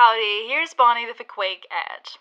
[0.00, 2.16] Howdy, here's Bonnie with a quick ad.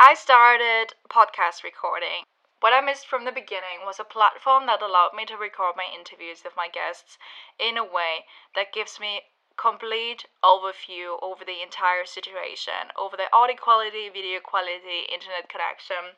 [0.00, 2.24] I started podcast recording.
[2.60, 5.84] What I missed from the beginning was a platform that allowed me to record my
[5.84, 7.18] interviews with my guests
[7.60, 8.24] in a way
[8.54, 15.04] that gives me complete overview over the entire situation, over the audio quality, video quality,
[15.12, 16.16] internet connection.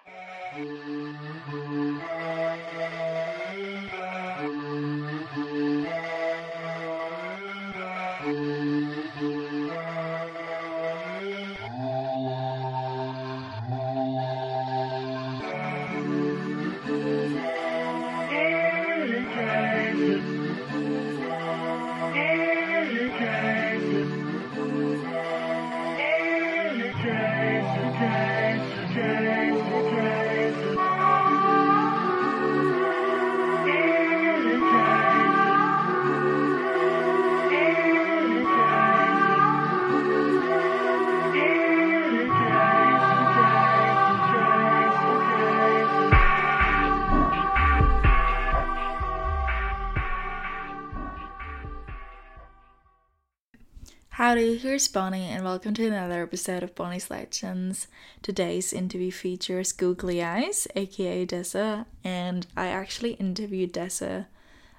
[54.40, 57.88] Howdy, here's Bonnie, and welcome to another episode of Bonnie's Legends.
[58.22, 64.28] Today's interview features Googly Eyes, aka Deza, and I actually interviewed Deza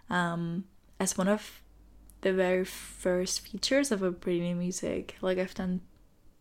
[0.09, 0.65] um,
[0.99, 1.61] as one of
[2.23, 5.17] the very first features of a pretty new music.
[5.21, 5.83] Like, I've done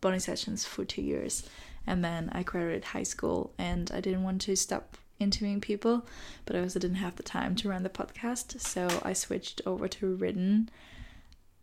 [0.00, 1.46] Bonnie Sessions for two years,
[1.86, 6.06] and then I graduated high school, and I didn't want to stop interviewing people,
[6.46, 9.88] but I also didn't have the time to run the podcast, so I switched over
[9.88, 10.70] to written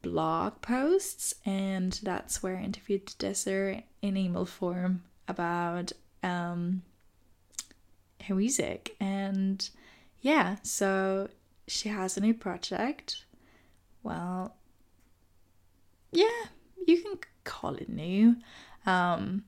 [0.10, 5.92] blog posts, and that's where I interviewed Deza in email form about
[6.24, 6.82] um,
[8.24, 8.96] her music.
[9.00, 9.70] And
[10.22, 11.30] yeah, so
[11.68, 13.26] she has a new project.
[14.04, 14.56] Well,
[16.12, 16.46] yeah,
[16.86, 18.38] you can call it new.
[18.86, 19.44] Um,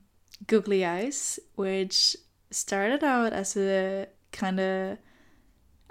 [0.46, 2.16] Googly Eyes, which
[2.50, 4.98] started out as a kind of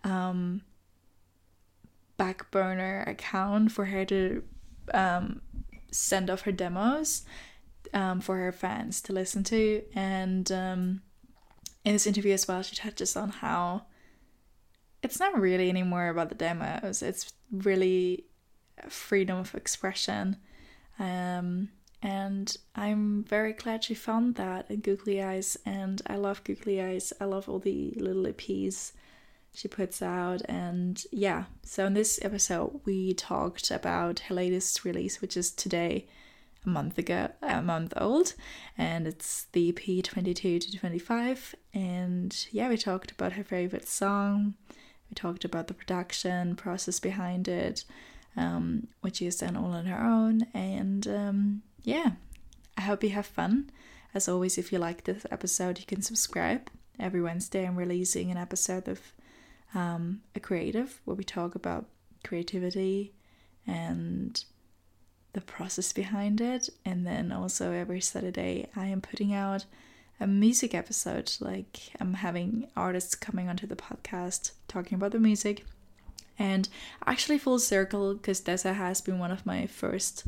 [0.04, 0.62] um,
[2.18, 4.44] back burner account for her to
[4.94, 5.42] um,
[5.92, 7.24] send off her demos
[7.94, 9.84] um, for her fans to listen to.
[9.96, 11.02] And um,
[11.86, 13.84] in this interview as well, she touches on how
[15.02, 18.26] it's not really anymore about the demos, it's really
[18.90, 20.38] freedom of expression.
[21.00, 21.70] Um,
[22.02, 27.12] and I'm very glad she found that in Googly Eyes, and I love Googly Eyes.
[27.20, 28.94] I love all the little EPs
[29.54, 30.42] she puts out.
[30.46, 36.08] And yeah, so in this episode, we talked about her latest release, which is today,
[36.66, 38.34] a month ago, a month old,
[38.78, 41.56] and it's the EP 22 to 25.
[41.74, 44.56] And yeah, we talked about her favorite song,
[45.10, 47.86] we talked about the production process behind it,
[48.38, 50.46] um, which has done all on her own.
[50.54, 52.12] And um, yeah,
[52.78, 53.72] I hope you have fun.
[54.14, 56.70] As always, if you like this episode, you can subscribe.
[57.00, 59.00] Every Wednesday, I'm releasing an episode of
[59.76, 61.86] um, a creative where we talk about
[62.24, 63.14] creativity
[63.68, 64.44] and
[65.34, 66.70] the process behind it.
[66.86, 69.66] And then also every Saturday, I am putting out
[70.20, 71.32] a music episode.
[71.40, 75.66] Like I'm having artists coming onto the podcast talking about the music.
[76.38, 76.70] And
[77.06, 80.26] actually, full circle because Deza has been one of my first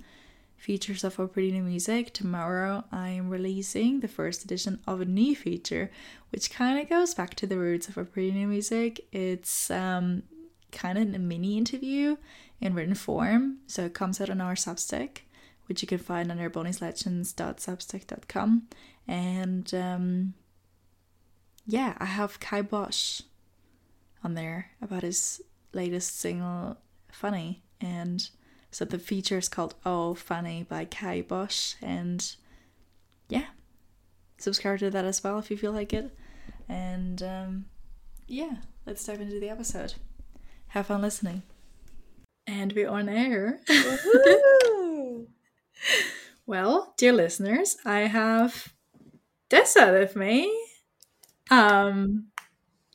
[0.61, 2.13] features of new music.
[2.13, 5.89] Tomorrow I am releasing the first edition of a new feature,
[6.29, 9.07] which kind of goes back to the roots of new music.
[9.11, 10.21] It's um,
[10.71, 12.17] kind of a mini interview
[12.59, 15.21] in written form, so it comes out on our Substack,
[15.65, 18.67] which you can find under bonnieslegends.substack.com.
[19.07, 20.35] And um,
[21.65, 23.21] yeah, I have Kai Bosch
[24.23, 25.41] on there about his
[25.73, 26.77] latest single
[27.11, 27.63] funny.
[27.81, 28.29] And
[28.71, 31.75] so the feature is called Oh Funny by Kai Bosch.
[31.81, 32.35] And
[33.27, 33.47] yeah,
[34.37, 36.15] subscribe to that as well if you feel like it.
[36.69, 37.65] And um,
[38.27, 39.95] yeah, let's dive into the episode.
[40.69, 41.43] Have fun listening.
[42.47, 43.59] And we're on air.
[46.45, 48.73] well, dear listeners, I have
[49.49, 50.57] Deza with me.
[51.49, 52.30] Um,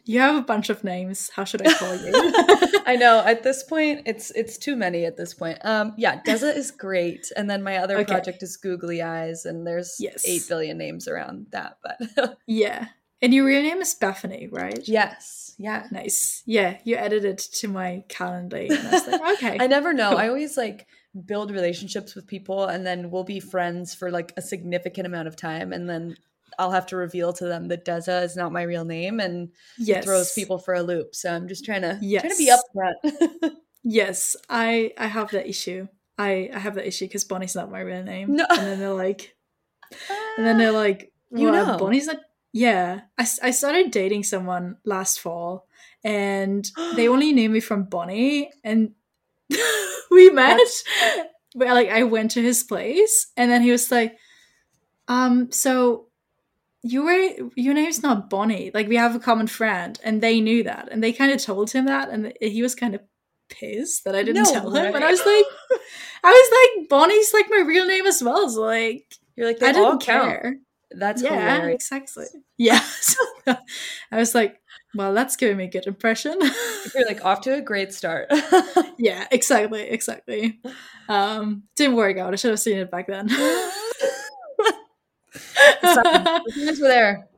[0.06, 1.30] you have a bunch of names.
[1.34, 2.12] How should I call you?
[2.86, 5.58] I know at this point it's it's too many at this point.
[5.62, 7.30] Um yeah, Deza is great.
[7.36, 8.04] And then my other okay.
[8.04, 10.24] project is Googly Eyes and there's yes.
[10.26, 12.86] 8 billion names around that, but Yeah.
[13.20, 14.86] And your real name is Bethany, right?
[14.86, 15.54] Yes.
[15.58, 15.86] Yeah.
[15.90, 16.42] Nice.
[16.46, 18.58] Yeah, you edited to my calendar.
[18.58, 19.56] And I was like, okay.
[19.58, 20.10] I never know.
[20.10, 20.18] Cool.
[20.18, 20.86] I always like
[21.24, 25.34] build relationships with people and then we'll be friends for like a significant amount of
[25.34, 26.16] time and then
[26.58, 30.04] I'll have to reveal to them that Deza is not my real name and yes.
[30.04, 31.14] throws people for a loop.
[31.14, 32.22] So I'm just trying to yes.
[32.22, 33.52] trying to be upfront.
[33.82, 35.88] yes, I I have that issue.
[36.18, 38.36] I I have that issue because Bonnie's not my real name.
[38.36, 38.46] No.
[38.50, 39.36] And then they're like,
[40.36, 42.18] and then they're like, well, you know, Bonnie's not.
[42.52, 45.66] Yeah, I I started dating someone last fall,
[46.04, 48.92] and they only knew me from Bonnie, and
[50.10, 50.58] we met.
[51.54, 54.16] But like I went to his place, and then he was like,
[55.08, 56.08] um, so
[56.86, 58.70] you were your name's not Bonnie.
[58.72, 61.70] Like we have a common friend, and they knew that, and they kind of told
[61.70, 63.00] him that, and he was kind of
[63.48, 64.86] pissed that I didn't no tell way.
[64.86, 64.94] him.
[64.94, 65.80] And I was like,
[66.24, 68.48] I was like, Bonnie's like my real name as well.
[68.48, 69.04] So like,
[69.36, 70.56] you're like, I didn't care.
[70.92, 71.74] That's yeah, hilarious.
[71.74, 72.26] exactly.
[72.56, 72.80] Yeah.
[73.46, 73.56] So
[74.10, 74.60] I was like,
[74.96, 76.36] well, that's giving me a good impression.
[76.94, 78.26] You're like off to a great start.
[78.98, 80.58] yeah, exactly, exactly.
[81.08, 82.32] Um, didn't work out.
[82.32, 83.28] I should have seen it back then
[85.82, 87.28] the were there.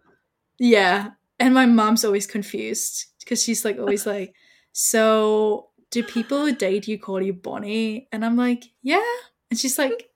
[0.58, 1.10] Yeah.
[1.38, 4.34] And my mom's always confused because she's like always like,
[4.72, 8.08] so do people who date you call you Bonnie?
[8.12, 9.02] And I'm like, yeah.
[9.50, 10.10] And she's like,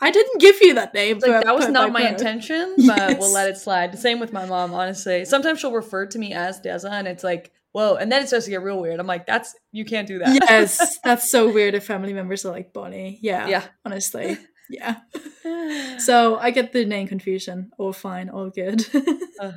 [0.00, 1.18] I didn't give you that name.
[1.20, 3.18] Like, that was not my intention, but yes.
[3.18, 3.98] we'll let it slide.
[3.98, 5.24] Same with my mom, honestly.
[5.24, 7.94] Sometimes she'll refer to me as Deza, and it's like, whoa.
[7.94, 9.00] And then it starts to get real weird.
[9.00, 10.34] I'm like, that's, you can't do that.
[10.48, 13.18] Yes, that's so weird if family members are like Bonnie.
[13.22, 13.48] Yeah.
[13.48, 13.64] Yeah.
[13.84, 14.36] Honestly.
[14.68, 14.96] Yeah.
[15.98, 17.70] so I get the name confusion.
[17.78, 18.86] All fine, all good.
[19.40, 19.52] uh.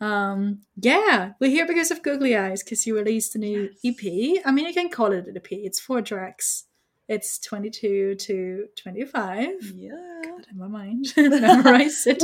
[0.00, 3.96] Um, yeah, we're here because of Googly Eyes because you released a new yes.
[4.02, 4.42] EP.
[4.46, 5.48] I mean, you can call it an EP.
[5.50, 6.64] It's four tracks.
[7.10, 9.48] It's 22 to 25.
[9.74, 9.90] Yeah.
[10.24, 11.12] God, in my mind.
[11.16, 12.22] Memorize it.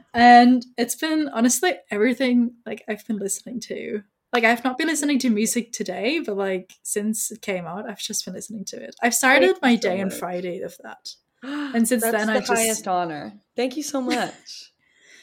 [0.14, 4.02] and it's been honestly everything like I've been listening to
[4.32, 7.98] like I've not been listening to music today, but like since it came out, I've
[7.98, 8.94] just been listening to it.
[9.02, 12.88] I've started my day on Friday of that, and since then the I just highest
[12.88, 13.34] honor.
[13.56, 14.72] Thank you so much.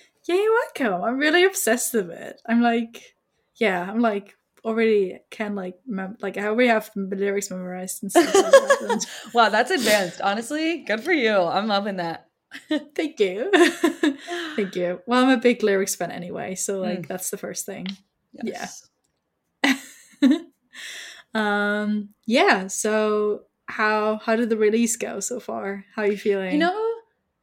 [0.25, 1.03] yeah, you're welcome.
[1.03, 2.41] I'm really obsessed with it.
[2.47, 3.15] I'm like,
[3.55, 8.11] yeah, I'm like already can like mem- like I already have the lyrics memorized and
[8.11, 8.33] stuff.
[8.33, 9.05] Like that.
[9.33, 10.21] wow, that's advanced.
[10.21, 11.35] Honestly, good for you.
[11.35, 12.27] I'm loving that.
[12.69, 13.51] Thank you.
[14.55, 15.01] Thank you.
[15.05, 17.07] Well, I'm a big lyrics fan anyway, so like mm.
[17.07, 17.85] that's the first thing.
[18.43, 18.81] Yes.
[18.83, 18.94] Yeah.
[21.33, 22.67] um, yeah.
[22.67, 25.85] So how how did the release go so far?
[25.95, 26.53] How are you feeling?
[26.53, 26.93] You know,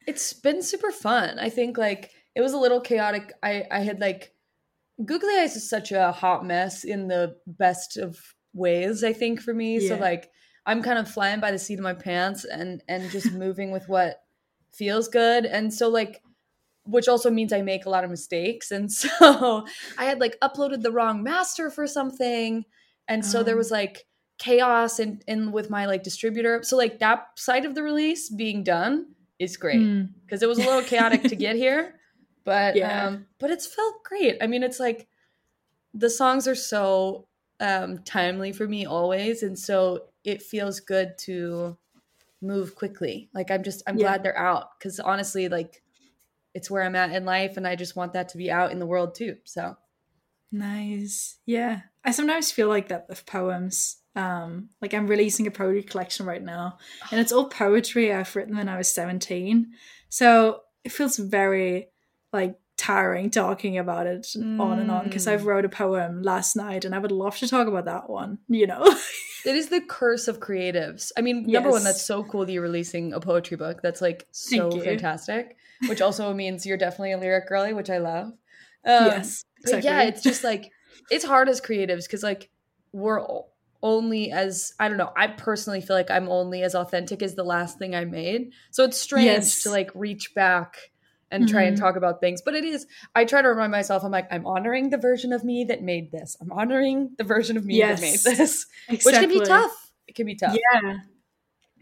[0.07, 1.39] it's been super fun.
[1.39, 3.33] I think like it was a little chaotic.
[3.43, 4.33] I I had like
[5.05, 8.19] Googly Eyes is such a hot mess in the best of
[8.53, 9.03] ways.
[9.03, 9.89] I think for me, yeah.
[9.89, 10.31] so like
[10.67, 13.89] I'm kind of flying by the seat of my pants and and just moving with
[13.89, 14.23] what
[14.73, 15.45] feels good.
[15.45, 16.23] And so like
[16.85, 18.71] which also means I make a lot of mistakes.
[18.71, 19.67] And so
[19.99, 22.65] I had like uploaded the wrong master for something.
[23.09, 23.77] And so there was oh.
[23.77, 24.07] like
[24.39, 26.63] chaos in, in with my like distributor.
[26.63, 29.79] So like that side of the release being done is great
[30.25, 30.43] because mm.
[30.43, 31.95] it was a little chaotic to get here.
[32.45, 33.07] But yeah.
[33.07, 34.39] um but it's felt great.
[34.43, 35.07] I mean it's like
[35.95, 37.29] the songs are so
[37.61, 41.79] um timely for me always and so it feels good to
[42.41, 43.31] move quickly.
[43.33, 44.09] Like I'm just I'm yeah.
[44.09, 45.82] glad they're out cuz honestly like
[46.55, 48.79] it's where I'm at in life and I just want that to be out in
[48.79, 49.37] the world too.
[49.45, 49.77] So
[50.51, 51.39] nice.
[51.47, 51.81] Yeah.
[52.05, 53.99] I sometimes feel like that with poems.
[54.15, 56.77] Um, like I'm releasing a poetry collection right now,
[57.11, 59.73] and it's all poetry I've written when I was 17.
[60.11, 61.89] So it feels very
[62.33, 64.61] like tiring talking about it mm.
[64.61, 65.47] on and on because I've mm.
[65.47, 68.67] wrote a poem last night and I would love to talk about that one, you
[68.67, 68.83] know.
[69.47, 71.13] it is the curse of creatives.
[71.17, 71.55] I mean, yes.
[71.55, 73.83] number one, that's so cool that you're releasing a poetry book.
[73.83, 75.57] That's like so fantastic
[75.89, 78.27] which also means you're definitely a lyric girly, which I love.
[78.85, 79.73] Um, yes, exactly.
[79.73, 80.71] but yeah, it's just like
[81.11, 82.51] it's hard as creatives because like
[82.93, 83.25] we're
[83.83, 85.13] only as I don't know.
[85.17, 88.85] I personally feel like I'm only as authentic as the last thing I made, so
[88.85, 89.63] it's strange yes.
[89.63, 90.77] to like reach back
[91.33, 92.43] and try and talk about things.
[92.43, 95.43] But it is, I try to remind myself, I'm like, I'm honoring the version of
[95.43, 96.37] me that made this.
[96.41, 98.01] I'm honoring the version of me Yes.
[98.01, 98.97] that made this, Exactly.
[99.13, 99.93] which can be tough.
[100.07, 100.57] It can be tough.
[100.57, 100.99] Yeah.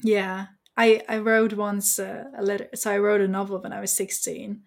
[0.03, 0.47] Yeah.
[0.77, 2.69] I, I wrote once uh, a letter.
[2.75, 4.63] So I wrote a novel when I was 16.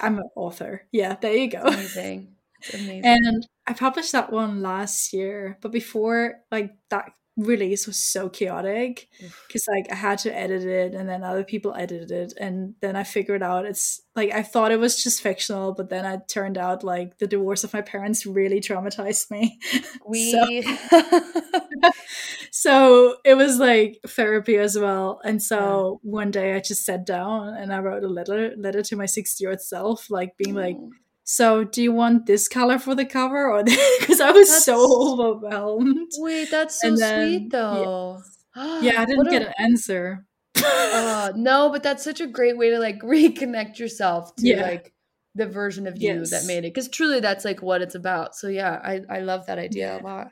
[0.00, 0.86] I'm an author.
[0.92, 1.60] Yeah, there you go.
[1.64, 2.34] Amazing.
[2.60, 3.04] It's amazing.
[3.04, 9.08] And I published that one last year, but before like that release was so chaotic
[9.48, 12.94] because like I had to edit it and then other people edited it and then
[12.94, 16.56] I figured out it's like I thought it was just fictional, but then it turned
[16.56, 19.58] out like the divorce of my parents really traumatized me.
[20.08, 21.20] we, so-
[22.52, 25.20] so it was like therapy as well.
[25.24, 28.96] And so one day I just sat down and I wrote a letter letter to
[28.96, 30.90] my 60 year old self, like being like, mm.
[31.24, 34.76] So do you want this color for the cover or because I was so
[35.12, 36.10] overwhelmed.
[36.18, 38.22] wait, that's so then- sweet though.
[38.56, 40.26] Yeah, I didn't a- get an answer.
[40.64, 44.62] Uh, no, but that's such a great way to like reconnect yourself to Yeah.
[44.62, 44.94] like
[45.34, 46.30] the version of you Yes.
[46.30, 46.72] that made it.
[46.72, 48.36] Because truly, that's like what it's about.
[48.36, 50.00] So yeah, I I love that idea Yeah.
[50.00, 50.28] a lot.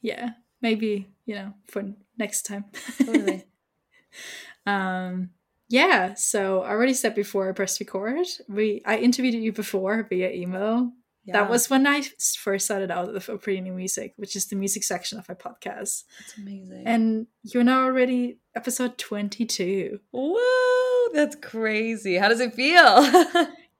[0.00, 0.30] yeah,
[0.62, 1.84] maybe, you know, for
[2.18, 2.64] next time.
[2.98, 3.44] Totally.
[4.66, 5.30] um
[5.72, 8.26] yeah, so I already said before I pressed record.
[8.46, 10.92] We I interviewed you before via email.
[11.24, 12.02] Yeah, That was when I
[12.36, 16.04] first started out with Pretty New Music, which is the music section of my podcast.
[16.18, 16.82] that's amazing.
[16.84, 19.98] And you're now already episode 22.
[20.10, 22.18] whoa, that's crazy.
[22.18, 23.30] How does it feel?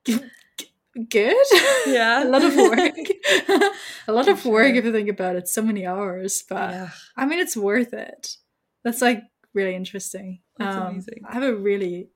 [1.10, 1.46] Good.
[1.86, 2.24] Yeah.
[2.24, 2.94] a lot of work.
[4.08, 4.76] a lot of work sure.
[4.76, 5.46] if you think about it.
[5.46, 8.36] So many hours, but yeah, I mean, it's worth it.
[8.82, 10.40] That's like really interesting.
[10.58, 11.22] That's Um, amazing.
[11.28, 12.10] I have a really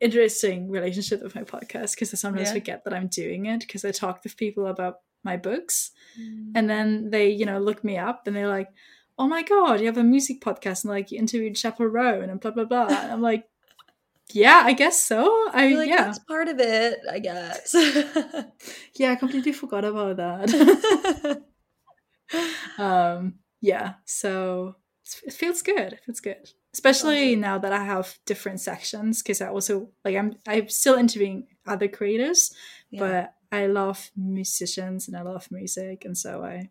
[0.00, 2.54] interesting relationship with my podcast because I sometimes Yeah.
[2.54, 6.52] forget that I'm doing it because I talk with people about my books Mm.
[6.54, 8.68] and then they, you know, look me up and they're like,
[9.18, 12.40] "Oh my god, you have a music podcast and like you interviewed Chappell Roan and
[12.40, 13.44] blah blah blah." And I'm like,
[14.32, 15.20] "Yeah, I guess so."
[15.52, 17.74] I like, yeah, that's part of it, I guess.
[18.94, 21.42] yeah, I completely forgot about that.
[22.78, 24.76] um yeah so
[25.24, 29.48] it feels good it feels good especially now that i have different sections because i
[29.48, 32.52] also like i'm i'm still interviewing other creators
[32.90, 33.00] Yeah.
[33.00, 36.70] but i love musicians and i love music and so i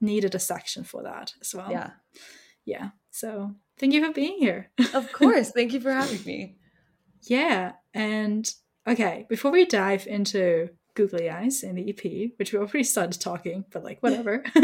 [0.00, 1.70] needed a section for that as well.
[1.70, 1.90] Yeah,
[2.64, 4.70] yeah so thank you for being here.
[4.94, 5.50] Of course.
[5.54, 6.56] Thank you for having me.
[7.28, 8.50] yeah and
[8.86, 12.02] okay before we dive into googly eyes in the ep
[12.38, 14.44] which we already started talking but like whatever.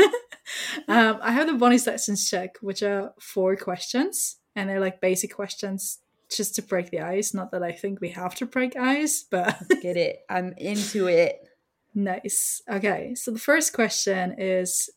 [0.88, 5.32] Um, i have the bonnie sections check which are four questions and they're like basic
[5.34, 5.98] questions
[6.28, 9.56] just to break the ice not that i think we have to break ice but
[9.80, 10.24] Get it?
[10.28, 11.46] I'm into it.
[11.94, 14.90] nice okay so the first question is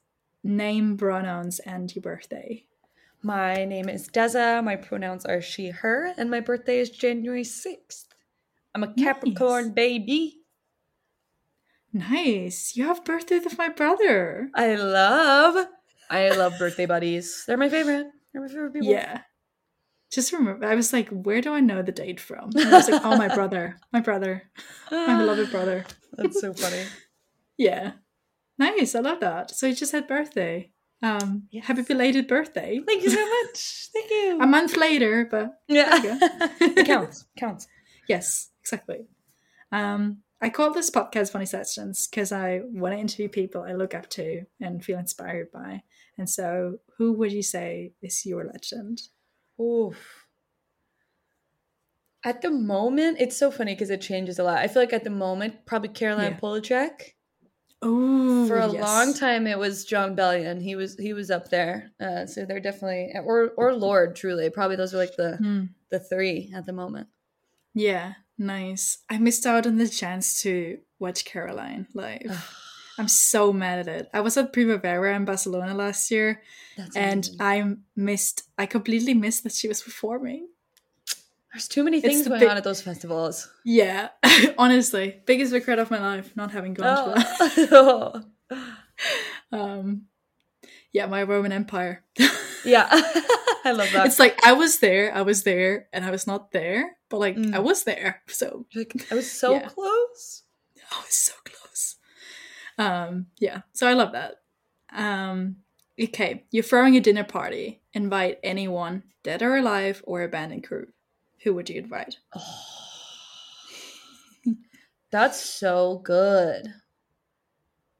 [0.43, 2.63] name pronouns and your birthday
[3.21, 4.63] My name is Deza.
[4.63, 8.05] My pronouns are she, her, and my birthday is January 6th.
[8.73, 9.75] I'm a Capricorn Nice.
[9.75, 10.21] baby.
[11.91, 15.67] nice you have birthday with my brother I love,
[16.09, 17.43] I love birthday buddies.
[17.45, 18.07] They're my favorite.
[18.31, 18.89] They're my favorite people.
[18.89, 19.21] Yeah.
[20.11, 22.49] Just remember, I was like, where do I know the date from?
[22.55, 24.43] And I was like, oh, my brother, my brother,
[24.91, 25.85] my beloved brother.
[26.13, 26.83] That's so funny.
[27.57, 27.91] Yeah.
[28.57, 28.95] Nice.
[28.95, 29.51] I love that.
[29.51, 30.71] So you just had birthday.
[31.01, 31.65] Um, Yes.
[31.67, 32.81] happy belated birthday.
[32.85, 33.87] Thank you so much.
[33.93, 34.39] Thank you.
[34.41, 35.99] A month later, but yeah.
[35.99, 36.17] there
[36.59, 37.25] you it counts.
[37.37, 37.67] Counts.
[38.07, 39.05] yes, exactly.
[39.71, 43.93] Um, I call this podcast Bonnie Sessions because I want to interview people I look
[43.93, 45.83] up to and feel inspired by.
[46.17, 49.01] And so, who would you say is your legend?
[49.59, 50.25] Oof.
[52.25, 54.57] At the moment, it's so funny because it changes a lot.
[54.59, 56.39] I feel like at the moment, probably Caroline Yeah.
[56.39, 57.13] Polachek.
[57.81, 60.61] Oh, For a long time, it was Jon Bellion.
[60.61, 61.91] He was he was up there.
[61.99, 64.17] Uh, so they're definitely or or Lorde.
[64.17, 65.63] Truly, probably those are like the Hmm.
[65.89, 67.07] the three at the moment.
[67.73, 68.97] Yeah, nice.
[69.09, 72.53] I missed out on the chance to watch Caroline live.
[72.99, 74.09] I'm so mad at it.
[74.13, 76.41] I was at Primavera in Barcelona last year
[76.77, 77.37] That's and amazing.
[77.39, 80.49] I missed I completely missed that she was performing.
[81.53, 83.49] there's too many things going big- on at those festivals.
[83.65, 84.09] Yeah,
[84.57, 87.69] honestly, biggest regret of my life not having gone to that.
[87.71, 88.21] Oh.
[89.51, 90.05] Um
[90.91, 92.03] yeah, my Roman Empire.
[92.65, 94.07] yeah, I love that.
[94.07, 97.35] it's like I was there, I was there, and I was not there, but like
[97.37, 97.53] Mm.
[97.55, 98.21] I was there.
[98.27, 99.69] So like, I was so Yeah.
[99.69, 100.43] close.
[100.91, 101.58] I was so close.
[102.79, 104.35] Um, yeah, so I love that.
[104.95, 105.57] Um,
[106.01, 107.81] okay, you're throwing a dinner party.
[107.93, 110.87] Invite anyone, dead or alive, or abandoned crew.
[111.43, 112.17] Who would you invite?
[115.11, 116.73] That's so good.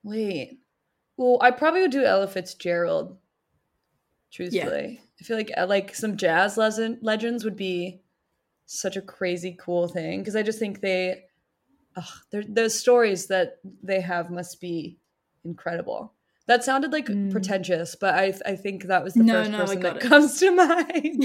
[0.04, 0.60] Wait.
[1.18, 3.18] Well, I probably would do Ella Fitzgerald.
[4.32, 8.02] Truthfully, I feel like uh, like some jazz legend legends would be
[8.68, 11.24] such a crazy cool thing because I just think they
[11.96, 14.98] ugh, those stories that they have must be
[15.44, 16.14] incredible.
[16.48, 17.32] That sounded like mm.
[17.32, 20.02] pretentious, but I I think that was the no, first no, person that it.
[20.02, 21.24] comes to mind.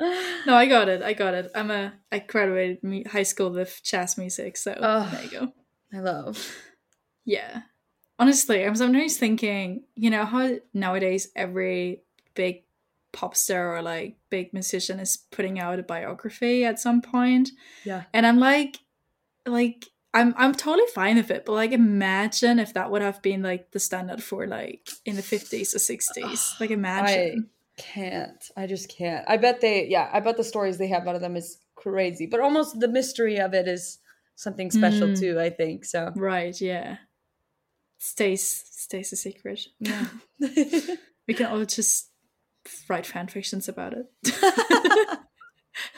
[0.46, 1.02] no, I got it.
[1.02, 1.50] I got it.
[1.54, 5.52] I'm a I graduated high school with jazz music, so oh, there you go.
[5.92, 6.54] I love.
[7.24, 7.62] Yeah.
[8.18, 12.02] Honestly, I'm sometimes thinking, you know, how nowadays every
[12.34, 12.64] big
[13.12, 17.50] pop star or like big musician is putting out a biography at some point.
[17.84, 18.04] Yeah.
[18.12, 18.80] And I'm like
[19.46, 23.42] like I'm I'm totally fine with it, but like imagine if that would have been
[23.42, 26.60] like the standard for like in the 50s or 60s.
[26.60, 27.48] Like imagine.
[27.78, 28.50] I can't.
[28.56, 29.24] I just can't.
[29.28, 32.26] I bet they yeah, I bet the stories they have out of them is crazy.
[32.26, 33.98] But almost the mystery of it is
[34.36, 35.18] something special mm.
[35.18, 35.84] too, I think.
[35.84, 36.96] So Right, yeah.
[37.98, 39.60] Stays stays a secret.
[39.80, 40.06] Yeah.
[41.26, 42.10] we can all just
[42.88, 44.06] write fan fictions about it.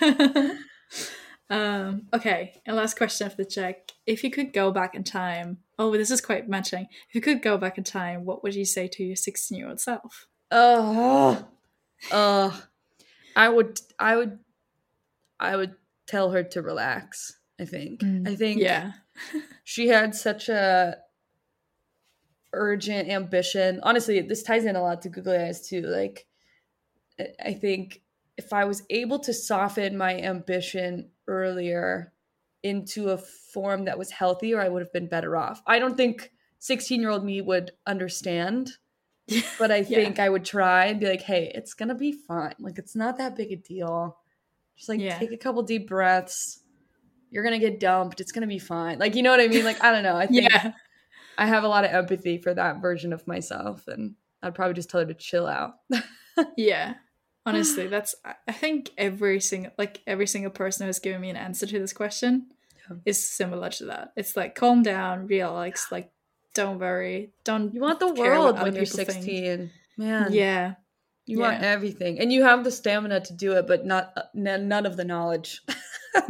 [1.51, 3.93] um, okay, and last question of the check.
[4.07, 6.87] If you could go back in time, oh, this is quite matching.
[7.09, 9.69] If you could go back in time, what would you say to your 16 year
[9.69, 10.27] old self?
[10.51, 11.47] Oh,
[12.11, 12.51] uh,
[13.37, 14.39] I would, I would,
[15.39, 15.75] I would
[16.07, 17.39] tell her to relax.
[17.61, 18.01] I think.
[18.01, 18.61] Mm, I think.
[18.61, 18.93] Yeah.
[19.65, 20.97] she had such a
[22.53, 23.81] urgent ambition.
[23.83, 25.83] Honestly, this ties in a lot to Googly Eyes too.
[25.83, 26.27] Like,
[27.45, 28.03] I think
[28.37, 32.13] if I was able to soften my ambition earlier
[32.63, 35.63] into a form that was healthier, I would have been better off.
[35.67, 38.71] I don't think 16 year old me would understand,
[39.59, 40.25] but I think yeah.
[40.25, 42.55] I would try and be like, hey, it's going to be fine.
[42.59, 44.17] Like, it's not that big a deal.
[44.77, 45.19] Just like yeah.
[45.19, 46.61] take a couple deep breaths.
[47.31, 48.21] You're going to get dumped.
[48.21, 48.99] It's going to be fine.
[48.99, 49.65] Like, you know what I mean?
[49.65, 50.17] Like, I don't know.
[50.17, 50.73] I think yeah.
[51.37, 53.87] I have a lot of empathy for that version of myself.
[53.89, 55.75] And I'd probably just tell her to chill out.
[56.57, 56.95] yeah
[57.47, 61.37] honestly that's i think every single like every single person who has given me an
[61.37, 62.47] answer to this question
[62.91, 62.97] yeah.
[63.05, 64.13] is similar to that.
[64.17, 66.11] It's like calm down relax like
[66.55, 67.33] don't worry.
[67.43, 69.71] Don't you want the world when you're 16 think.
[69.97, 70.33] man.
[70.33, 70.75] Yeah.
[71.27, 71.51] You yeah.
[71.51, 72.21] want everything.
[72.21, 75.05] And you have the stamina to do it but not uh, n- none of the
[75.05, 75.63] knowledge.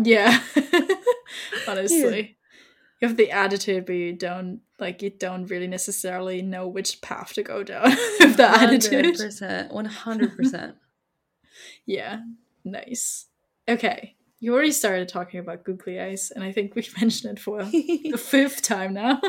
[0.03, 0.41] Yeah.
[1.69, 2.21] Honestly.
[2.21, 2.27] Yeah.
[3.03, 7.35] you have the attitude but you don't like you don't really necessarily know which path
[7.35, 9.05] to go down with that 100%, attitude.
[9.71, 10.75] 100%
[11.87, 12.21] yeah,
[12.65, 13.27] nice.
[13.69, 17.65] Okay, you already started talking about googly eyes, and I think we've mentioned it for
[17.65, 19.21] the fifth time now.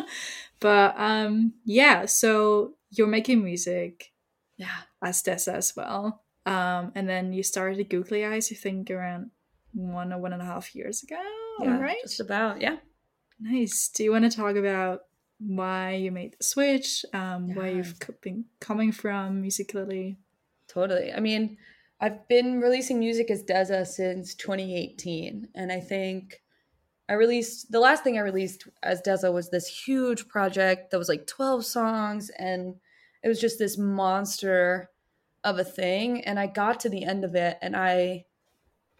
[0.59, 4.11] But um, yeah, so you're making music,
[4.57, 6.21] yeah, as Deza as well.
[6.45, 9.31] Um, and then you started Googly Eyes, you think around
[9.73, 11.21] one or one and a half years ago,
[11.61, 11.97] yeah, right?
[12.03, 12.77] Just about, yeah.
[13.39, 13.89] Nice.
[13.89, 15.01] Do you want to talk about
[15.39, 17.05] why you made the switch?
[17.13, 17.55] Um, yeah.
[17.55, 20.17] where you've been coming from musically?
[20.67, 21.11] Totally.
[21.11, 21.57] I mean,
[21.99, 26.41] I've been releasing music as Deza since 2018, and I think
[27.07, 31.09] I released the last thing I released as Deza was this huge project that was
[31.09, 32.75] like 12 songs, and
[33.23, 34.89] it was just this monster
[35.43, 36.23] of a thing.
[36.25, 38.25] And I got to the end of it, and I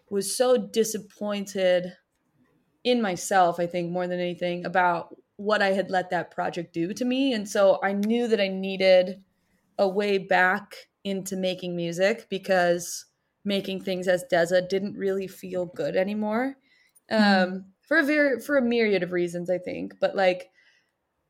[0.08, 1.92] was so disappointed
[2.82, 6.94] in myself, I think, more than anything, about what I had let that project do
[6.94, 7.34] to me.
[7.34, 9.22] And so I knew that I needed
[9.78, 10.76] a way back
[11.06, 13.06] into making music because
[13.44, 16.56] making things as Deza didn't really feel good anymore.
[17.08, 17.64] Um, mm.
[17.86, 19.94] for a very for a myriad of reasons, I think.
[20.00, 20.50] But like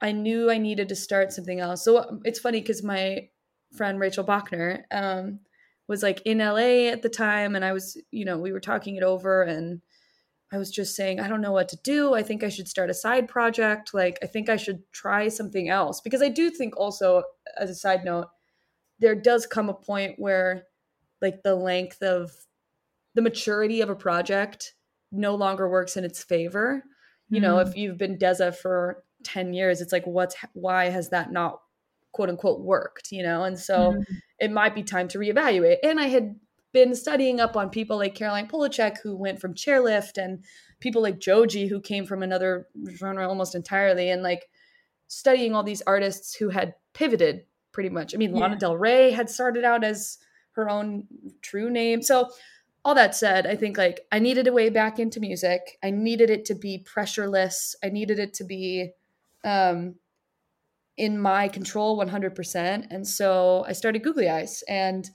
[0.01, 1.85] I knew I needed to start something else.
[1.85, 3.29] So um, it's funny because my
[3.77, 5.41] friend Rachel Bachner um,
[5.89, 8.97] was like in LA at the time, and I was, you know, we were talking
[8.97, 9.83] it over, and
[10.51, 12.15] I was just saying, I don't know what to do.
[12.15, 13.93] I think I should start a side project.
[13.93, 17.25] Like, I think I should try something else because I do think also,
[17.59, 18.29] as a side note,
[18.99, 20.65] there does come a point where
[21.21, 22.33] like the length of
[23.15, 24.75] the maturity of a project
[25.13, 26.85] no longer works in its favor.
[27.29, 27.79] You know, if mm-hmm.
[27.79, 31.61] you've been Deza for 10 years, it's like, what's, why has that not
[32.13, 33.43] quote unquote worked, you know?
[33.45, 34.15] And so mm-hmm.
[34.39, 35.79] it might be time to reevaluate.
[35.83, 36.37] And I had
[36.73, 40.45] been studying up on people like Caroline Polachek, who went from chairlift, and
[40.79, 44.47] people like Joji, who came from another genre almost entirely, and like
[45.09, 47.45] studying all these artists who had pivoted
[47.77, 48.15] pretty much.
[48.15, 48.41] I mean, yeah.
[48.41, 50.17] Lana Del Rey had started out as
[50.53, 51.05] her own
[51.43, 52.01] true name.
[52.01, 52.31] So,
[52.87, 55.77] all that said, I think like I needed a way back into music.
[55.85, 57.75] I needed it to be pressureless.
[57.85, 58.93] I needed it to be
[59.45, 59.97] um,
[60.97, 62.87] in my control 100%.
[62.91, 65.11] And so I started Googly Eyes and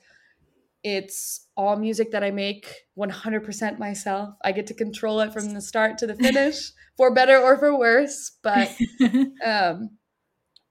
[0.84, 2.68] it's all music that I make
[3.00, 4.36] 100% myself.
[4.44, 7.76] I get to control it from the start to the finish for better or for
[7.76, 8.70] worse, but
[9.46, 9.92] um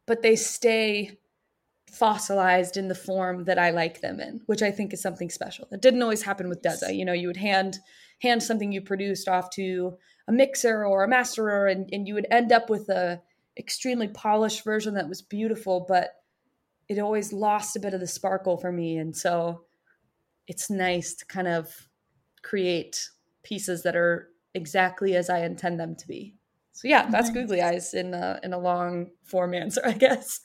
[0.07, 1.20] but they stay
[1.93, 5.67] fossilized in the form that I like them in, which I think is something special.
[5.71, 6.95] That didn't always happen with Deza.
[6.95, 7.79] You know, you would hand
[8.21, 9.97] hand something you produced off to
[10.29, 13.21] a mixer or a masterer and, and you would end up with a
[13.59, 16.21] extremely polished version that was beautiful but
[16.91, 18.99] it always lost a bit of the sparkle for me.
[18.99, 19.63] And so
[20.49, 21.73] it's nice to kind of
[22.43, 23.11] create
[23.45, 26.35] pieces that are exactly as i intend them to be.
[26.73, 30.41] So yeah that's googly eyes in a, in a long form answer i guess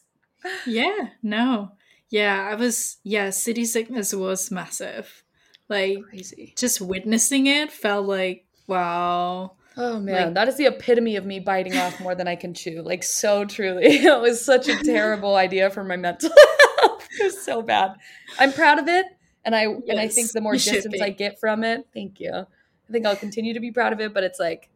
[0.65, 1.71] yeah no
[2.09, 5.23] yeah i was yeah city sickness was massive
[5.69, 11.17] like crazy just witnessing it felt like wow Oh man, like, that is the epitome
[11.17, 12.81] of me biting off more than I can chew.
[12.81, 13.83] Like so truly.
[13.85, 16.29] it was such a terrible idea for my mental
[16.79, 17.07] health.
[17.19, 17.95] it was so bad.
[18.39, 19.05] I'm proud of it.
[19.43, 22.31] And I yes, and I think the more distance I get from it, thank you.
[22.33, 24.69] I think I'll continue to be proud of it, but it's like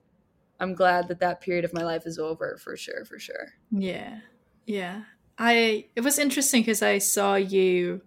[0.60, 3.53] I'm glad that that period of my life is over for sure, for sure.
[3.71, 4.19] Yeah.
[4.65, 5.03] Yeah.
[5.39, 8.02] I it was interesting because I saw you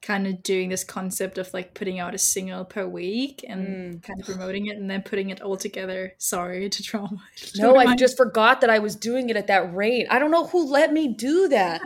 [0.00, 4.02] kind of doing this concept of like putting out a single per week and mm.
[4.02, 6.12] kind of promoting it and then putting it all together.
[6.18, 7.18] Sorry to trauma.
[7.56, 10.06] No, I just forgot that I was doing it at that rate.
[10.10, 11.82] I don't know who let me do that.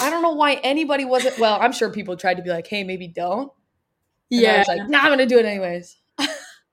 [0.00, 1.38] I don't know why anybody wasn't.
[1.38, 3.52] Well, I'm sure people tried to be like, "Hey, maybe don't."
[4.30, 5.96] And yeah, I was like, "Nah, I'm gonna do it anyways."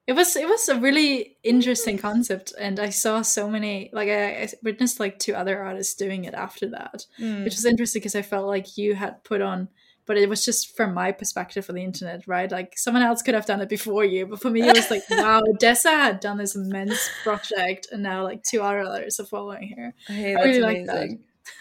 [0.08, 3.90] It was it was a really interesting concept, and I saw so many.
[3.92, 7.44] Like I, I witnessed like two other artists doing it after that, mm.
[7.44, 9.70] which was interesting because I felt like you had put on
[10.06, 12.52] but it was just from my perspective for the internet, right?
[12.52, 15.04] Like someone else could have done it before you, but for me, it was like,
[15.10, 19.94] wow, Deza had done this immense project, and now like two others are following her.
[20.08, 20.86] Hey, I really amazing.
[20.88, 21.18] like that.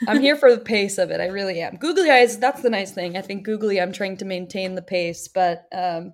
[0.09, 1.21] I'm here for the pace of it.
[1.21, 1.77] I really am.
[1.77, 2.39] Googly eyes.
[2.39, 3.17] That's the nice thing.
[3.17, 3.81] I think googly.
[3.81, 6.13] I'm trying to maintain the pace, but um,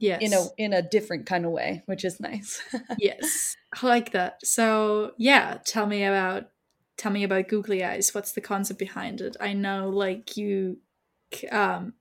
[0.00, 2.60] yes, in a in a different kind of way, which is nice.
[2.98, 4.44] yes, I like that.
[4.44, 6.48] So yeah, tell me about
[6.96, 8.14] tell me about googly eyes.
[8.14, 9.36] What's the concept behind it?
[9.40, 10.78] I know like you
[11.52, 11.94] um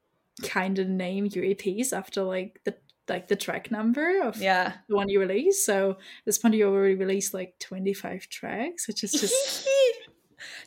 [0.43, 2.75] kind of name your EPs after like the
[3.09, 5.65] like the track number of yeah the one you release.
[5.65, 9.67] So this point you already released like 25 tracks, which is just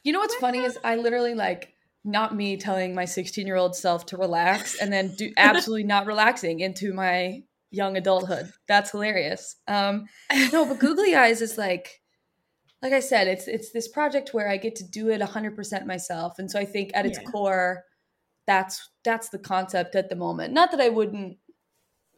[0.04, 3.76] You know what's funny is I literally like not me telling my 16 year old
[3.76, 8.50] self to relax and then do absolutely not relaxing into my young adulthood.
[8.68, 9.56] That's hilarious.
[9.68, 10.06] Um
[10.52, 12.00] no, but Googly Eyes is like
[12.82, 16.34] like I said, it's it's this project where I get to do it 100% myself.
[16.38, 17.30] And so I think at its yeah.
[17.30, 17.84] core
[18.46, 20.52] that's that's the concept at the moment.
[20.52, 21.38] Not that I wouldn't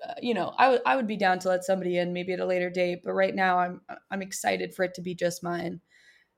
[0.07, 2.40] uh, you know, I would I would be down to let somebody in maybe at
[2.40, 5.81] a later date, but right now I'm I'm excited for it to be just mine.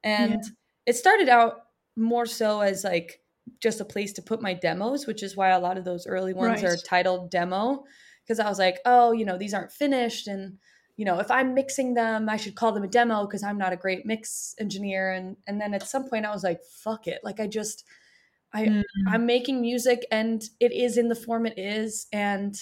[0.04, 0.50] And yeah.
[0.86, 1.54] it started out
[1.96, 3.20] more so as like
[3.60, 6.34] just a place to put my demos, which is why a lot of those early
[6.34, 6.72] ones right.
[6.72, 7.84] are titled demo
[8.24, 10.58] because I was like, oh, you know, these aren't finished and
[10.96, 13.74] you know, if I'm mixing them, I should call them a demo because I'm not
[13.74, 17.20] a great mix engineer and and then at some point I was like, fuck it.
[17.22, 17.84] Like I just
[18.52, 18.82] I mm.
[19.06, 22.56] I'm making music and it is in the form it is and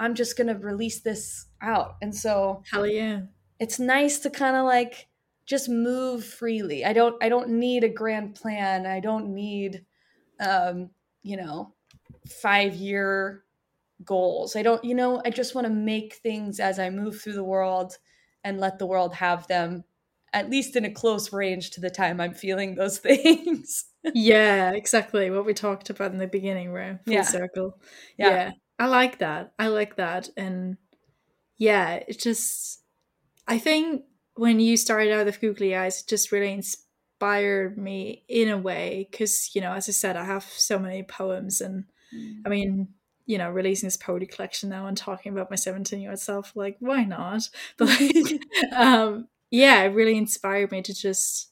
[0.00, 1.96] I'm just going to release this out.
[2.02, 3.22] And so hell yeah.
[3.60, 5.08] It's nice to kind of like
[5.46, 6.84] just move freely.
[6.84, 8.86] I don't I don't need a grand plan.
[8.86, 9.84] I don't need
[10.40, 10.90] um,
[11.22, 11.74] you know,
[12.26, 13.44] 5-year
[14.04, 14.56] goals.
[14.56, 17.44] I don't, you know, I just want to make things as I move through the
[17.44, 17.98] world
[18.44, 19.84] and let the world have them
[20.32, 23.86] at least in a close range to the time I'm feeling those things.
[24.14, 25.30] yeah, exactly.
[25.30, 26.98] What we talked about in the beginning, right?
[27.04, 27.22] Full yeah.
[27.22, 27.80] circle.
[28.16, 28.28] Yeah.
[28.28, 28.50] yeah.
[28.78, 29.52] I like that.
[29.58, 30.28] I like that.
[30.36, 30.76] And
[31.56, 32.82] yeah, it just,
[33.46, 36.87] I think when you started out with Googly Eyes, it just really inspired
[37.20, 39.08] me in a way.
[39.12, 42.40] Cause, you know, as I said, I have so many poems and mm.
[42.44, 42.88] I mean,
[43.26, 46.52] you know, releasing this poetry collection now and talking about my 17 year old self,
[46.56, 47.48] like, why not?
[47.76, 48.40] But like,
[48.72, 51.50] um, yeah, it really inspired me to just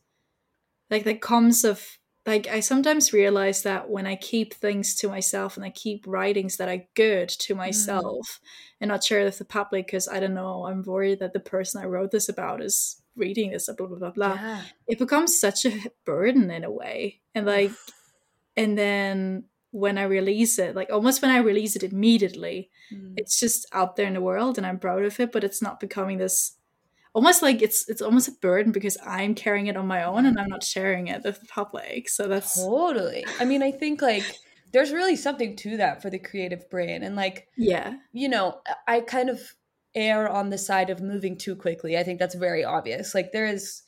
[0.91, 5.57] like the comes of like I sometimes realize that when I keep things to myself
[5.57, 7.59] and I keep writings that are good to mm.
[7.59, 8.47] myself mm.
[8.81, 11.81] and not share with the public because I don't know, I'm worried that the person
[11.81, 14.35] I wrote this about is reading this, blah blah blah blah.
[14.35, 14.63] Yeah.
[14.87, 15.73] It becomes such a
[16.05, 17.21] burden in a way.
[17.35, 17.73] And like
[18.57, 23.15] and then when I release it, like almost when I release it immediately, mm.
[23.17, 25.81] it's just out there in the world and I'm proud of it, but it's not
[25.81, 26.53] becoming this
[27.15, 30.39] almost like it's it's almost a burden because I'm carrying it on my own and
[30.39, 32.09] I'm not sharing it with the public.
[32.09, 33.27] So that's totally.
[33.41, 34.25] I mean, I think like
[34.73, 39.01] there's really something to that for the creative brain and like yeah you know i
[39.01, 39.41] kind of
[39.97, 41.99] err on the side of moving too quickly.
[41.99, 43.15] I think that's very obvious.
[43.15, 43.83] Like there is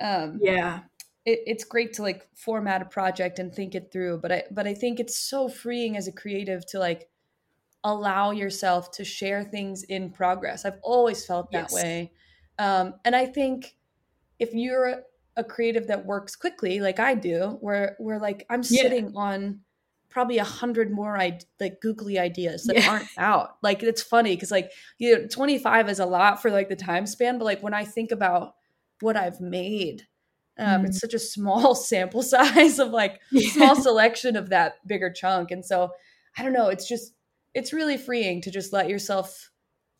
[0.00, 0.80] um yeah.
[1.26, 4.66] it, it's great to like format a project and think it through but i but
[4.66, 7.10] i think it's so freeing as a creative to like
[7.84, 10.64] allow yourself to share things in progress.
[10.64, 11.74] I've always felt that yes.
[11.74, 12.12] way.
[12.58, 13.76] Um, and I think
[14.38, 15.02] if you're
[15.36, 19.20] a creative that works quickly, like I do, where we're like I'm sitting yeah.
[19.20, 19.60] on
[20.10, 22.90] probably a hundred more I- like googly ideas that yeah.
[22.90, 23.56] aren't out.
[23.62, 27.06] Like it's funny because like you know, 25 is a lot for like the time
[27.06, 28.54] span, but like when I think about
[29.00, 30.06] what I've made,
[30.58, 30.88] um, mm.
[30.88, 33.50] it's such a small sample size of like yeah.
[33.50, 35.50] small selection of that bigger chunk.
[35.50, 35.90] And so
[36.36, 37.14] I don't know, it's just
[37.54, 39.50] it's really freeing to just let yourself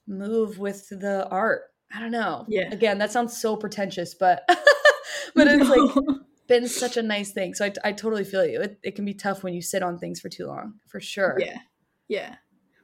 [0.06, 1.62] move with the art.
[1.92, 2.44] I don't know.
[2.48, 2.72] Yeah.
[2.72, 4.44] Again, that sounds so pretentious, but
[5.34, 5.84] but it's no.
[5.84, 6.16] like
[6.50, 7.54] been such a nice thing.
[7.54, 8.60] So I, I totally feel you.
[8.60, 11.38] It, it can be tough when you sit on things for too long, for sure.
[11.38, 11.58] Yeah.
[12.08, 12.34] Yeah.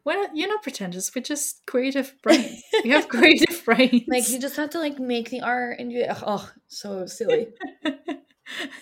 [0.04, 1.12] Well, you're not pretentious.
[1.14, 2.62] We're just creative brains.
[2.84, 4.04] we have creative brains.
[4.06, 6.06] Like you just have to like make the art and you.
[6.08, 7.48] Oh, so silly.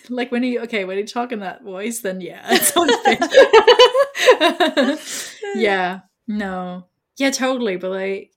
[0.09, 2.45] like when you okay when you talk in that voice, then yeah,
[5.55, 6.01] yeah.
[6.27, 6.85] No.
[7.17, 7.77] Yeah, totally.
[7.77, 8.31] But like,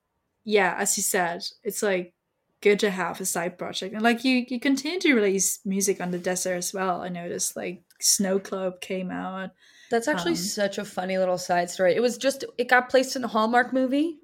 [0.45, 2.15] yeah, as you said, it's like
[2.61, 3.95] good to have a side project.
[3.95, 7.57] And like you you continue to release music on the desert as well i noticed
[7.57, 9.51] like snow club came out.
[9.91, 11.95] That's actually um, such a funny little side story.
[11.95, 14.19] It was just it got placed in a hallmark movie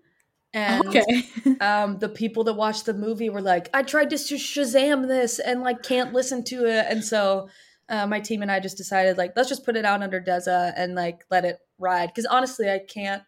[0.53, 1.25] and okay.
[1.61, 5.62] um, the people that watched the movie were like i tried to shazam this and
[5.62, 6.87] like can't listen to it.
[6.88, 7.49] And so
[7.88, 10.73] uh, my team and i just decided like let's just put it out under deza
[10.77, 12.09] and like let it ride.
[12.09, 13.23] Because honestly i can't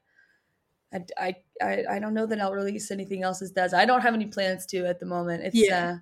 [0.95, 3.75] I, I, I, I don't know that I'll release anything else as Deza.
[3.75, 5.45] I don't have any plans to at the moment.
[5.45, 5.89] It's yeah.
[5.89, 5.97] uh,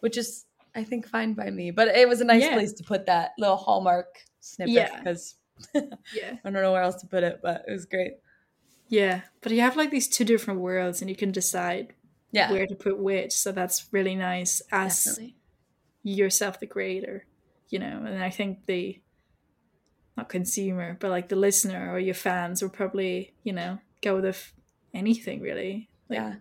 [0.00, 1.70] which is I think fine by me.
[1.70, 2.54] But it was a nice yeah.
[2.54, 4.06] place to put that little hallmark
[4.40, 4.98] snippet yeah.
[4.98, 5.36] because
[5.74, 8.14] yeah, I don't know where else to put it, but it was great.
[8.88, 11.94] Yeah, but you have like these two different worlds, and you can decide
[12.30, 12.50] yeah.
[12.50, 13.32] where to put which.
[13.32, 15.36] So that's really nice as Definitely.
[16.02, 17.26] yourself, the creator,
[17.68, 18.02] you know.
[18.06, 19.00] And I think the
[20.16, 24.52] not consumer, but like the listener or your fans will probably, you know, go with
[24.94, 25.88] anything really.
[26.08, 26.34] Like, yeah.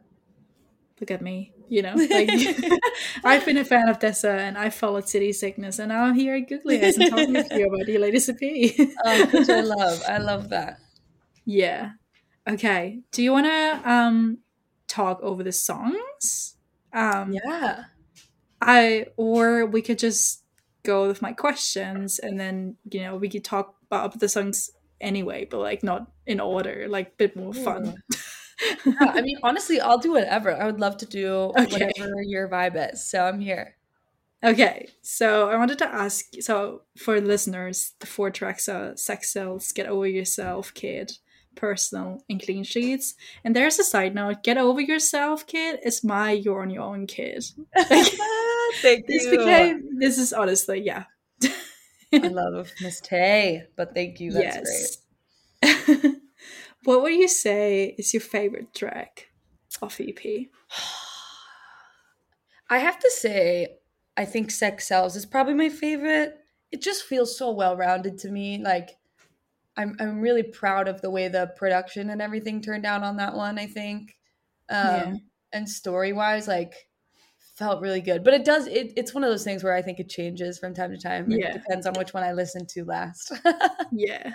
[0.99, 1.95] Look at me, you know.
[2.09, 2.29] Like
[3.23, 6.35] I've been a fan of Deza and I followed City Sickness and now I'm here
[6.35, 8.39] at Googly Eyes and talking to you about your latest EP.
[9.05, 10.03] oh, which I love.
[10.07, 10.77] I love that.
[11.45, 11.91] Yeah.
[12.47, 12.99] Okay.
[13.11, 14.39] Do you wanna um
[14.87, 16.55] talk over the songs?
[16.93, 17.85] Um Yeah.
[18.61, 20.43] I or we could just
[20.83, 25.47] go with my questions and then you know we could talk about the songs anyway,
[25.49, 27.95] but like not in order, like a bit more fun.
[28.86, 30.56] Yeah, I mean, honestly, I'll do whatever.
[30.56, 31.88] I would love to do okay.
[31.88, 33.06] whatever your vibe is.
[33.06, 33.76] So I'm here.
[34.43, 39.71] Okay, so I wanted to ask so for listeners, the four tracks are Sex Cells,
[39.71, 41.12] Get Over Yourself, Kid,
[41.56, 43.13] Personal, and Clean Sheets.
[43.43, 47.06] And there's a side note Get Over Yourself, Kid is my You're on Your Own
[47.06, 47.45] Kid.
[47.78, 49.38] Thank this you.
[49.38, 51.04] Became, this is honestly, yeah,
[52.13, 54.32] I love Miss Tay, but thank you.
[54.32, 54.97] That's
[55.63, 55.93] yes.
[56.02, 56.15] great.
[56.84, 59.30] what would you say is your favorite track
[59.82, 60.48] of EP?
[62.70, 63.67] I have to say,
[64.15, 66.38] I think Sex Cells is probably my favorite.
[66.72, 68.58] It just feels so well rounded to me.
[68.63, 68.98] Like,
[69.78, 73.36] I'm I'm really proud of the way the production and everything turned out on that
[73.36, 73.60] one.
[73.60, 74.17] I think,
[74.70, 75.13] um, yeah.
[75.54, 76.74] and story wise, like
[77.56, 78.24] felt really good.
[78.24, 80.74] But it does it, it's one of those things where I think it changes from
[80.74, 81.32] time to time.
[81.32, 81.54] It yeah.
[81.54, 83.34] depends on which one I listen to last.
[83.91, 84.32] yeah.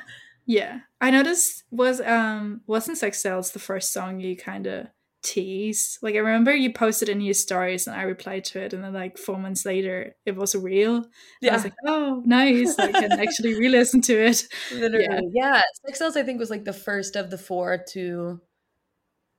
[0.47, 0.81] Yeah.
[1.01, 5.99] I noticed was um wasn't Sex Cells the first song you kinda tease.
[6.03, 8.95] Like I remember you posted in your stories and I replied to it and then
[8.95, 11.05] like four months later it was real.
[11.43, 11.53] Yeah.
[11.53, 12.79] I was like, oh nice.
[12.79, 14.47] I can actually re listen to it.
[14.73, 15.07] Literally.
[15.33, 15.53] Yeah.
[15.55, 15.63] yeah.
[15.85, 18.41] Sex Cells I think was like the first of the four to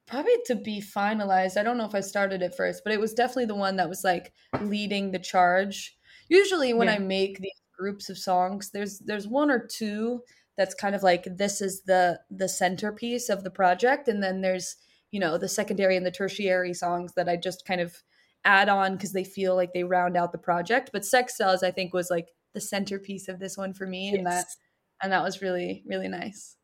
[0.07, 1.57] probably to be finalized.
[1.57, 3.89] I don't know if I started it first, but it was definitely the one that
[3.89, 5.97] was like leading the charge.
[6.29, 6.95] Usually when yeah.
[6.95, 10.21] I make these groups of songs, there's there's one or two
[10.57, 14.75] that's kind of like this is the the centerpiece of the project and then there's,
[15.11, 17.95] you know, the secondary and the tertiary songs that I just kind of
[18.43, 20.89] add on because they feel like they round out the project.
[20.91, 24.15] But Sex Cells I think was like the centerpiece of this one for me yes.
[24.17, 24.45] and that
[25.01, 26.55] and that was really really nice.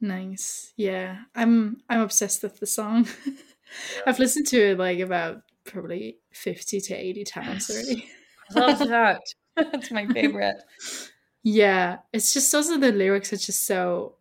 [0.00, 0.72] Nice.
[0.76, 1.18] Yeah.
[1.34, 3.08] I'm I'm obsessed with the song.
[4.06, 8.10] I've listened to it like about probably 50 to 80 times already.
[8.54, 9.22] Love that.
[9.56, 10.56] That's my favorite.
[11.42, 11.98] Yeah.
[12.12, 14.16] It's just also the lyrics are just so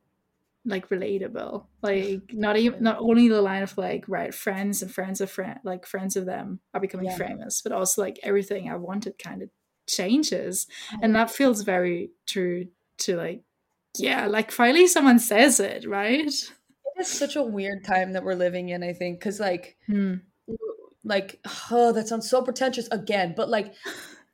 [0.65, 1.65] like relatable.
[1.81, 5.60] Like not even not only the line of like right friends and friends of friend
[5.63, 7.17] like friends of them are becoming yeah.
[7.17, 9.49] famous, but also like everything I wanted kind of
[9.88, 10.67] changes.
[11.01, 12.67] And that feels very true
[12.99, 13.43] to like
[13.97, 16.25] yeah, like finally someone says it, right?
[16.25, 20.15] It is such a weird time that we're living in, I think, because like, hmm.
[21.03, 21.39] like,
[21.71, 23.73] oh, that sounds so pretentious again, but like,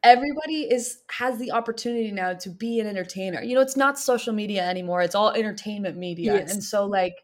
[0.04, 3.42] everybody is has the opportunity now to be an entertainer.
[3.42, 6.52] You know, it's not social media anymore; it's all entertainment media, yes.
[6.52, 7.16] and so like,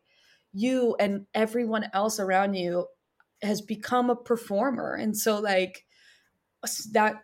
[0.53, 2.87] you and everyone else around you
[3.41, 5.85] has become a performer, and so like
[6.91, 7.21] that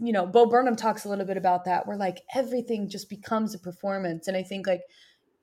[0.00, 3.54] you know, Bo Burnham talks a little bit about that, where like everything just becomes
[3.54, 4.28] a performance.
[4.28, 4.82] And I think like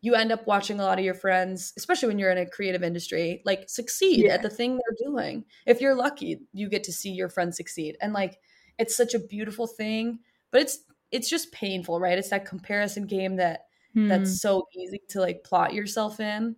[0.01, 2.83] you end up watching a lot of your friends, especially when you're in a creative
[2.83, 4.33] industry, like succeed yeah.
[4.33, 5.43] at the thing they're doing.
[5.65, 7.97] If you're lucky, you get to see your friends succeed.
[7.99, 8.37] And like
[8.77, 10.19] it's such a beautiful thing,
[10.51, 10.79] but it's
[11.11, 12.17] it's just painful, right?
[12.17, 14.07] It's that comparison game that hmm.
[14.07, 16.55] that's so easy to like plot yourself in.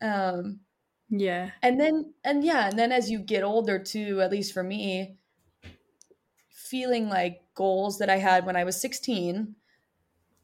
[0.00, 0.60] Um
[1.08, 1.50] yeah.
[1.62, 5.16] And then and yeah, and then as you get older too, at least for me,
[6.50, 9.54] feeling like goals that I had when I was 16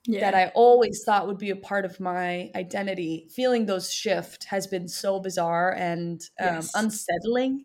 [0.07, 0.21] yeah.
[0.21, 4.67] that I always thought would be a part of my identity, feeling those shift has
[4.67, 6.73] been so bizarre and um, yes.
[6.75, 7.65] unsettling.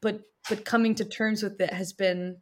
[0.00, 2.36] But but coming to terms with it has been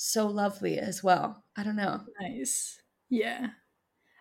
[0.00, 1.44] so lovely as well.
[1.56, 2.00] I don't know.
[2.20, 2.80] Nice.
[3.10, 3.48] Yeah.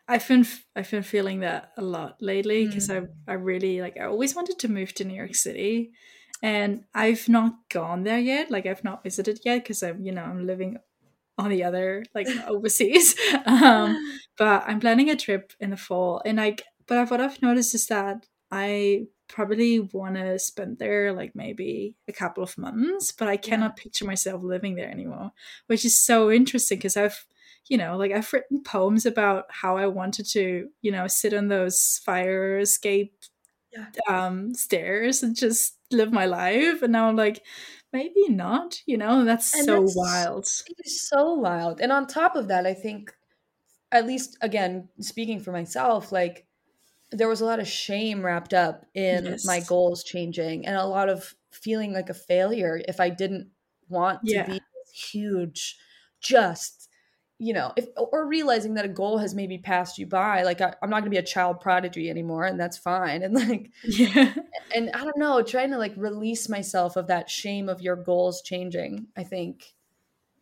[0.10, 3.08] I've been I've been feeling that a lot lately because mm.
[3.28, 5.92] I I really like I always wanted to move to New York City
[6.42, 8.52] and I've not gone there yet.
[8.52, 10.78] Like I've not visited yet because I'm you know I'm living
[11.38, 13.16] on the other like overseas.
[13.46, 13.96] Um,
[14.38, 17.88] but I'm planning a trip in the fall, and like but what I've noticed is
[17.88, 23.38] that I probably want to spend there like maybe a couple of months, but I
[23.38, 23.84] cannot yeah.
[23.84, 25.32] picture myself living there anymore,
[25.68, 27.26] which is so interesting because I've
[27.70, 31.48] you know, like I've written poems about how I wanted to, you know, sit on
[31.48, 33.14] those fire escape
[33.72, 33.86] yeah.
[34.08, 36.82] um, stairs and just live my life.
[36.82, 37.44] And now I'm like,
[37.94, 40.48] maybe not, you know, that's and so that's, wild.
[40.68, 41.80] It is so wild.
[41.80, 43.14] And on top of that, I think,
[43.92, 46.48] at least again, speaking for myself, like
[47.12, 49.46] there was a lot of shame wrapped up in yes.
[49.46, 53.50] my goals changing and a lot of feeling like a failure if I didn't
[53.90, 54.62] want to be
[54.94, 55.78] huge,
[56.22, 56.90] just
[57.42, 60.76] you know, if or realizing that a goal has maybe passed you by, like I,
[60.84, 63.24] am not gonna be a child prodigy anymore, and that's fine.
[63.30, 64.34] And like, yeah,
[64.76, 68.42] and I don't know, trying to like release myself of that shame of your goals
[68.42, 69.08] changing.
[69.16, 69.74] I think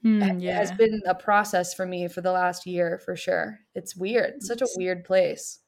[0.03, 0.57] mm, yeah.
[0.57, 3.59] has been a process for me for the last year for sure.
[3.75, 5.59] It's weird, it's such a weird place.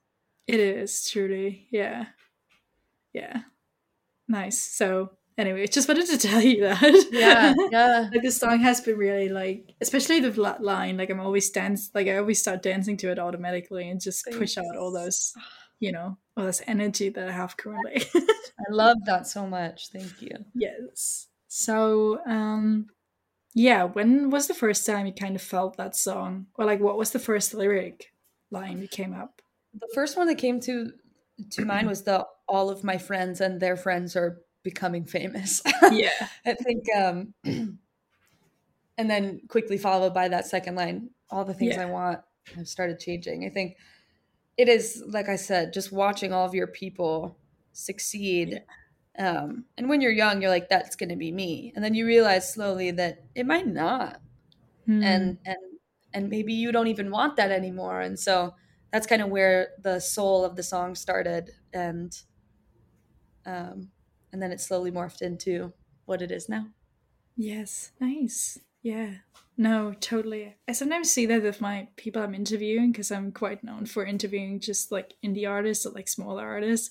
[0.49, 2.07] It is truly, yeah,
[3.13, 3.41] yeah,
[4.27, 4.57] nice.
[4.57, 7.07] So anyway, just wanted to tell you that.
[7.11, 8.09] Yeah, yeah.
[8.13, 10.97] like the song has been really like, especially the line.
[10.97, 14.39] Like I'm always dance, like I always start dancing to it automatically and just Thanks.
[14.39, 15.33] push out all those,
[15.79, 18.01] you know, all this energy that I have currently.
[18.15, 19.89] I love that so much.
[19.91, 20.31] Thank you.
[20.55, 21.27] Yes.
[21.47, 22.87] So, um,
[23.53, 23.83] yeah.
[23.83, 27.11] When was the first time you kind of felt that song, or like what was
[27.11, 28.11] the first lyric
[28.49, 29.41] line that came up?
[29.73, 30.91] The first one that came to
[31.51, 35.61] to mind was the all of my friends and their friends are becoming famous.
[35.91, 36.27] Yeah.
[36.45, 41.83] I think um and then quickly followed by that second line, all the things yeah.
[41.83, 42.19] I want
[42.55, 43.45] have started changing.
[43.45, 43.77] I think
[44.57, 47.37] it is like I said, just watching all of your people
[47.71, 48.61] succeed.
[49.17, 49.41] Yeah.
[49.41, 51.71] Um and when you're young, you're like that's going to be me.
[51.75, 54.21] And then you realize slowly that it might not.
[54.85, 55.03] Hmm.
[55.03, 55.57] And and
[56.13, 58.01] and maybe you don't even want that anymore.
[58.01, 58.53] And so
[58.91, 62.21] that's kind of where the soul of the song started and
[63.45, 63.89] um
[64.31, 65.73] and then it slowly morphed into
[66.05, 66.67] what it is now.
[67.35, 68.59] Yes, nice.
[68.81, 69.15] Yeah.
[69.57, 70.55] No, totally.
[70.67, 74.59] I sometimes see that with my people I'm interviewing because I'm quite known for interviewing
[74.59, 76.89] just like indie artists or like smaller artists.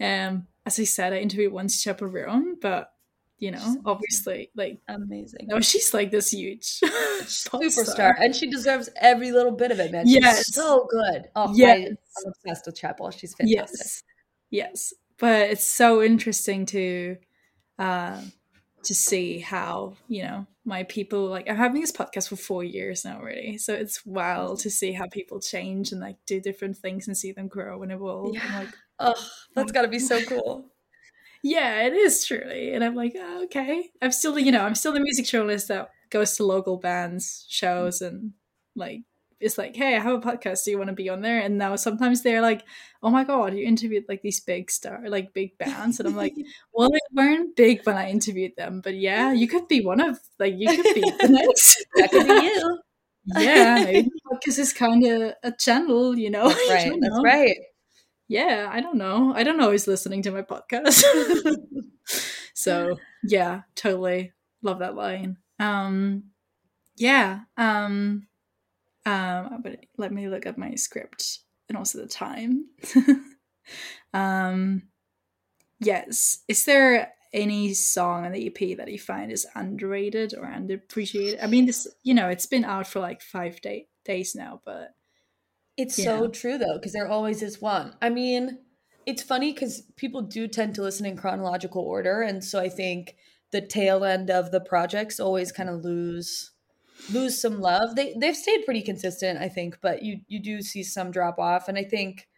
[0.00, 2.92] Um, as I said, I interviewed once Chappell Roan, but
[3.40, 5.48] you know, obviously, like amazing.
[5.48, 6.80] No, she's like this huge
[7.22, 10.06] superstar, and she deserves every little bit of it, man.
[10.06, 11.28] She's so good.
[11.34, 11.96] Oh, yes, I, am
[12.28, 13.10] obsessed with Chappell.
[13.10, 13.80] She's fantastic.
[13.80, 14.02] Yes,
[14.50, 17.16] yes but it's so interesting to
[17.78, 18.20] uh,
[18.82, 23.04] to see how you know my people like i'm having this podcast for four years
[23.04, 27.06] now already so it's wild to see how people change and like do different things
[27.06, 28.58] and see them grow and evolve yeah.
[28.60, 30.70] like oh that's got to be so cool
[31.42, 34.92] yeah it is truly and i'm like oh, okay i'm still you know i'm still
[34.92, 38.32] the music journalist that goes to local bands shows and
[38.76, 39.02] like
[39.40, 40.64] it's like, hey, I have a podcast.
[40.64, 41.40] Do you want to be on there?
[41.40, 42.62] And now sometimes they're like,
[43.02, 46.34] oh my god, you interviewed like these big star, like big bands, and I'm like,
[46.74, 50.20] well, they weren't big when I interviewed them, but yeah, you could be one of
[50.38, 51.84] like you could be the next.
[51.96, 52.78] that could be you.
[53.38, 56.48] yeah, maybe because it's kind of a channel, you know.
[56.48, 56.92] That's right.
[56.92, 56.98] Know.
[57.00, 57.56] That's right.
[58.30, 59.34] Yeah, I don't know.
[59.34, 61.02] I don't know who's listening to my podcast.
[62.54, 65.36] so yeah, totally love that line.
[65.58, 66.30] Um,
[66.96, 67.40] yeah.
[67.56, 68.28] Um,
[69.04, 72.66] um, but let me look up my script and also the time.
[74.14, 74.82] um,
[75.80, 76.44] yes.
[76.46, 81.42] Is there any song on the EP that you find is underrated or underappreciated?
[81.42, 84.94] I mean, this, you know, it's been out for like five day- days now, but.
[85.80, 87.94] It's so true though, because there always is one.
[88.02, 88.58] I mean,
[89.06, 92.22] it's funny because people do tend to listen in chronological order.
[92.22, 93.16] And so I think
[93.50, 96.52] the tail end of the projects always kind of lose
[97.12, 97.96] lose some love.
[97.96, 101.68] They they've stayed pretty consistent, I think, but you you do see some drop off,
[101.68, 102.28] and I think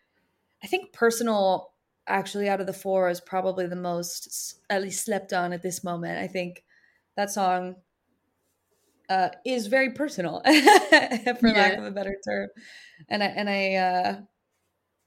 [0.62, 1.72] I think personal
[2.07, 5.84] actually out of the four is probably the most at least slept on at this
[5.84, 6.18] moment.
[6.18, 6.64] I think
[7.16, 7.76] that song
[9.09, 11.53] uh, is very personal, for yeah.
[11.55, 12.48] lack of a better term,
[13.09, 14.20] and I and I uh,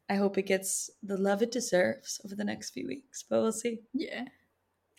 [0.10, 3.52] I hope it gets the love it deserves over the next few weeks, but we'll
[3.52, 3.80] see.
[3.94, 4.26] Yeah,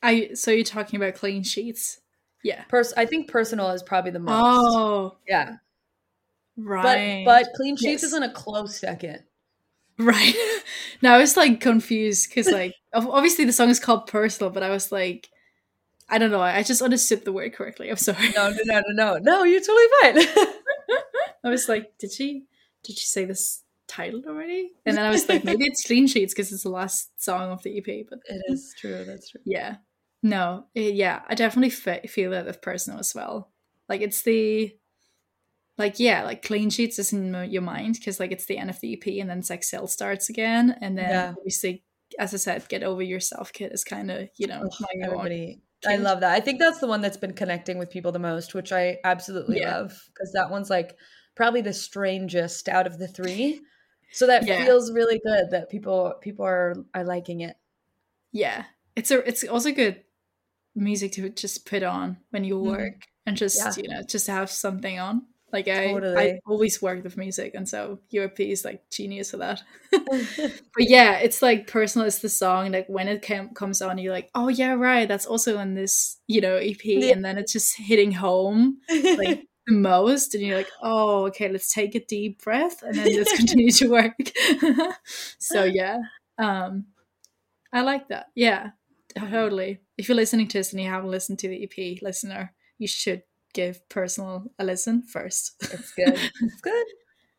[0.03, 2.01] I so you're talking about clean sheets.
[2.42, 4.34] Yeah, Pers- I think personal is probably the most.
[4.34, 5.57] Oh, yeah,
[6.57, 7.24] right.
[7.24, 8.05] But but clean sheets yes.
[8.05, 9.22] isn't a close second.
[9.99, 10.34] Right.
[11.03, 14.70] now I was like confused because like obviously the song is called personal, but I
[14.70, 15.28] was like,
[16.09, 16.40] I don't know.
[16.40, 17.90] I just understood the word correctly.
[17.90, 18.30] I'm sorry.
[18.30, 19.18] No, no, no, no, no.
[19.18, 20.46] No, you're totally fine.
[21.44, 22.44] I was like, did she
[22.84, 24.72] did she say this title already?
[24.84, 27.62] And then I was like, maybe it's clean sheets because it's the last song of
[27.62, 28.07] the EP.
[28.09, 29.04] But it is true.
[29.04, 29.40] That's true.
[29.44, 29.76] Yeah.
[30.22, 30.66] No.
[30.74, 31.22] It, yeah.
[31.28, 33.50] I definitely feel that with personal as well.
[33.88, 34.76] Like it's the
[35.78, 38.80] like yeah, like clean sheets is in your mind because like it's the end of
[38.80, 41.34] the EP and then sex sale starts again, and then yeah.
[41.36, 41.84] obviously,
[42.18, 44.68] as I said, get over yourself, kid is kind of you know
[45.02, 45.61] everybody.
[45.86, 46.32] I love that.
[46.32, 49.60] I think that's the one that's been connecting with people the most, which I absolutely
[49.60, 49.78] yeah.
[49.78, 50.96] love because that one's like
[51.34, 53.60] probably the strangest out of the three.
[54.12, 54.64] So that yeah.
[54.64, 57.56] feels really good that people people are are liking it.
[58.32, 58.64] Yeah,
[58.94, 60.02] it's a it's also good
[60.74, 62.68] music to just put on when you mm-hmm.
[62.68, 63.06] work mm.
[63.26, 63.82] and just yeah.
[63.82, 65.22] you know just have something on.
[65.53, 66.32] Like I, totally.
[66.32, 69.62] I always worked with music, and so URP is like genius for that.
[69.90, 72.07] but yeah, it's like personal.
[72.07, 72.72] It's the song.
[72.72, 75.07] Like when it comes on, you're like, oh yeah, right.
[75.07, 77.12] That's also in this, you know, EP, yeah.
[77.12, 81.72] and then it's just hitting home like the most, and you're like, oh, okay, let's
[81.72, 84.14] take a deep breath, and then just continue to work.
[85.38, 85.99] so yeah,
[86.38, 86.86] um,
[87.72, 88.26] I like that.
[88.34, 88.70] Yeah,
[89.16, 89.80] totally.
[89.97, 93.22] If you're listening to this and you haven't listened to the EP, listener, you should
[93.57, 95.54] give personal a listen first.
[95.72, 96.18] It's good.
[96.42, 96.86] It's good.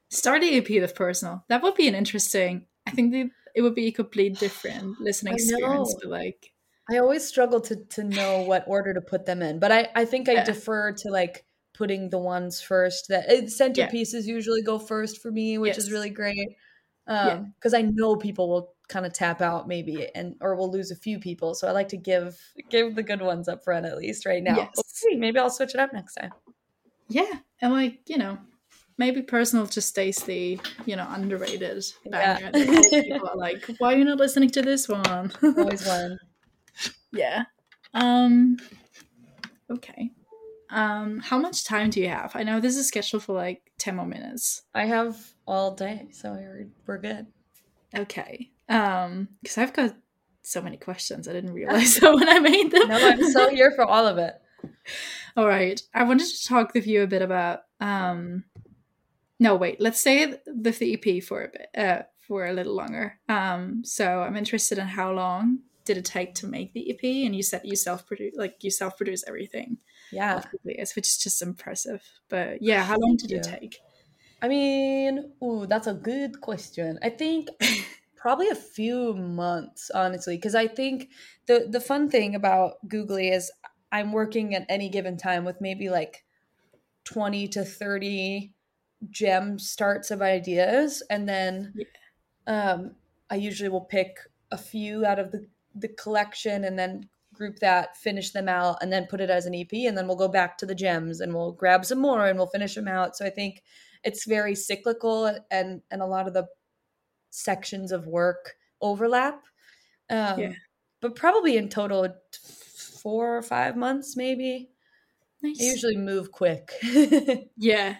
[0.09, 1.45] Start the EP with personal.
[1.49, 2.65] That would be an interesting.
[2.87, 5.95] I think the, it would be a complete different listening experience.
[6.01, 6.51] But like,
[6.91, 10.05] I always struggle to to know what order to put them in, but I I
[10.05, 10.43] think I yeah.
[10.43, 14.33] defer to like putting the ones first that uh, centerpieces yeah.
[14.33, 15.85] usually go first for me, which yes.
[15.85, 16.49] is really great.
[17.05, 17.79] Um, because yeah.
[17.79, 21.19] I know people will kind of tap out maybe and or we'll lose a few
[21.19, 21.53] people.
[21.53, 24.55] So i like to give give the good ones up front at least right now.
[24.55, 24.71] Yes.
[24.75, 26.31] we'll see maybe i'll switch it up next time.
[27.09, 27.31] Yeah.
[27.61, 28.37] And like you know
[28.97, 32.51] maybe personal just stays the you know underrated banger.
[32.53, 33.01] Yeah.
[33.03, 35.31] people are like why are you not listening to this one?
[35.43, 36.19] Always one.
[37.13, 37.45] Yeah.
[37.93, 38.57] Um
[39.71, 40.11] okay.
[40.69, 42.35] Um how much time do you have?
[42.35, 44.63] I know this is scheduled for like 10 more minutes.
[44.75, 45.17] I have
[45.47, 47.27] all day so we're, we're good.
[47.97, 49.95] Okay um, because I've got
[50.43, 51.27] so many questions.
[51.27, 52.87] I didn't realize that when I made them.
[52.87, 54.35] no, I'm so here for all of it.
[55.37, 55.79] All right.
[55.93, 58.45] I wanted to talk with you a bit about um
[59.39, 63.19] no wait, let's say the, the EP for a bit uh for a little longer.
[63.29, 67.35] Um so I'm interested in how long did it take to make the EP and
[67.35, 69.77] you said you self produce like you self produce everything.
[70.11, 70.41] Yeah.
[70.63, 72.01] which is just impressive.
[72.29, 73.37] But yeah, how long did yeah.
[73.37, 73.79] it take?
[74.41, 76.99] I mean, ooh, that's a good question.
[77.01, 77.49] I think
[78.27, 81.07] probably a few months honestly because i think
[81.45, 83.49] the the fun thing about googly is
[83.93, 86.25] i'm working at any given time with maybe like
[87.05, 88.51] 20 to 30
[89.09, 92.73] gem starts of ideas and then yeah.
[92.73, 92.95] um,
[93.29, 94.17] i usually will pick
[94.51, 98.91] a few out of the the collection and then group that finish them out and
[98.91, 101.33] then put it as an ep and then we'll go back to the gems and
[101.33, 103.63] we'll grab some more and we'll finish them out so i think
[104.03, 106.45] it's very cyclical and and a lot of the
[107.37, 109.43] sections of work overlap.
[110.09, 110.53] Um, yeah.
[111.01, 112.07] But probably in total,
[113.01, 114.69] four or five months, maybe.
[115.41, 115.61] Nice.
[115.61, 116.71] I usually move quick.
[117.57, 117.97] yeah.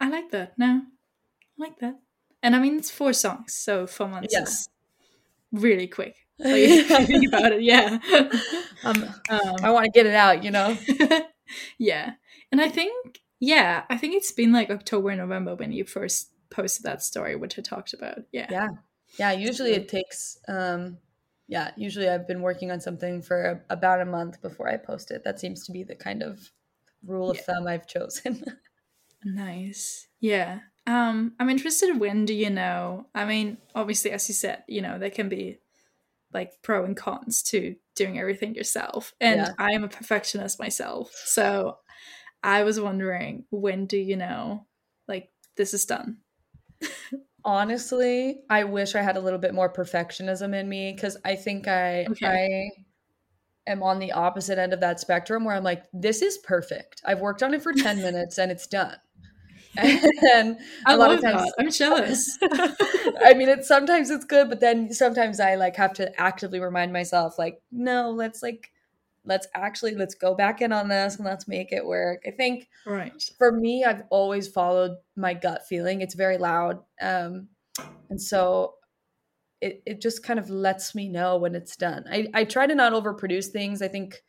[0.00, 0.58] I like that.
[0.58, 2.00] No, I like that.
[2.42, 4.42] And I mean, it's four songs, so four months yeah.
[4.42, 4.68] is
[5.52, 6.16] really quick.
[6.42, 7.98] Like, think about it, yeah.
[8.82, 10.74] Um, um, I want to get it out, you know?
[11.76, 12.12] yeah.
[12.50, 16.84] And I think, yeah, I think it's been like October, November when you first posted
[16.84, 18.18] that story, which I talked about.
[18.32, 18.46] Yeah.
[18.50, 18.68] Yeah.
[19.18, 19.32] Yeah.
[19.32, 20.98] Usually it takes, um,
[21.48, 25.10] yeah, usually I've been working on something for a, about a month before I post
[25.10, 25.24] it.
[25.24, 26.50] That seems to be the kind of
[27.04, 27.42] rule of yeah.
[27.42, 28.44] thumb I've chosen.
[29.24, 30.06] nice.
[30.20, 30.60] Yeah.
[30.86, 33.06] Um, I'm interested when do you know?
[33.14, 35.58] I mean, obviously, as you said, you know, there can be
[36.32, 39.12] like pro and cons to doing everything yourself.
[39.20, 39.52] And yeah.
[39.58, 41.12] I am a perfectionist myself.
[41.24, 41.78] So
[42.42, 44.66] I was wondering when do you know
[45.08, 46.18] like this is done?
[47.44, 51.68] Honestly, I wish I had a little bit more perfectionism in me because I think
[51.68, 52.70] I okay.
[53.66, 57.00] am on the opposite end of that spectrum where I'm like, this is perfect.
[57.04, 58.96] I've worked on it for 10 minutes and it's done.
[60.34, 61.54] And I a lot of times that.
[61.58, 62.38] I'm jealous.
[63.24, 66.92] I mean, it's sometimes it's good, but then sometimes I like have to actively remind
[66.92, 68.72] myself, like, no, let's like
[69.24, 72.22] let's actually let's go back in on this and let's make it work.
[72.26, 73.12] I think right.
[73.38, 76.00] For me, I've always followed my gut feeling.
[76.00, 76.80] It's very loud.
[77.00, 77.48] Um
[78.08, 78.74] and so
[79.60, 82.04] it, it just kind of lets me know when it's done.
[82.10, 83.82] I, I try to not overproduce things.
[83.82, 84.22] I think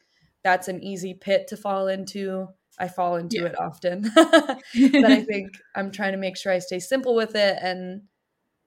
[0.43, 2.49] that's an easy pit to fall into.
[2.77, 3.45] I fall into yeah.
[3.45, 4.11] it often.
[4.15, 8.03] but I think I'm trying to make sure I stay simple with it and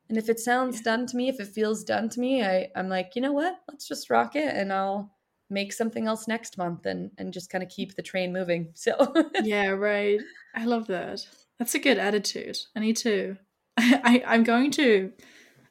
[0.09, 0.83] and if it sounds yeah.
[0.85, 3.59] done to me, if it feels done to me, I, I'm like, you know what?
[3.67, 5.11] Let's just rock it and I'll
[5.51, 8.73] make something else next month and and just kind of keep the train moving.
[8.75, 10.21] So Yeah, right.
[10.55, 11.21] I love that.
[11.59, 12.59] That's a good attitude.
[12.77, 13.37] I need to
[13.77, 15.13] I, I I'm going to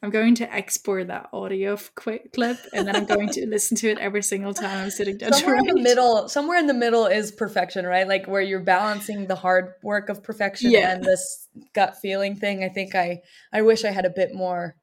[0.01, 3.89] I'm going to export that audio quick clip and then I'm going to listen to
[3.89, 5.31] it every single time I'm sitting down.
[5.31, 8.05] Somewhere in the middle, somewhere in the middle is perfection, right?
[8.05, 10.91] Like where you're balancing the hard work of perfection yeah.
[10.91, 12.65] and this gut feeling thing.
[12.65, 13.21] I think I
[13.53, 14.75] I wish I had a bit more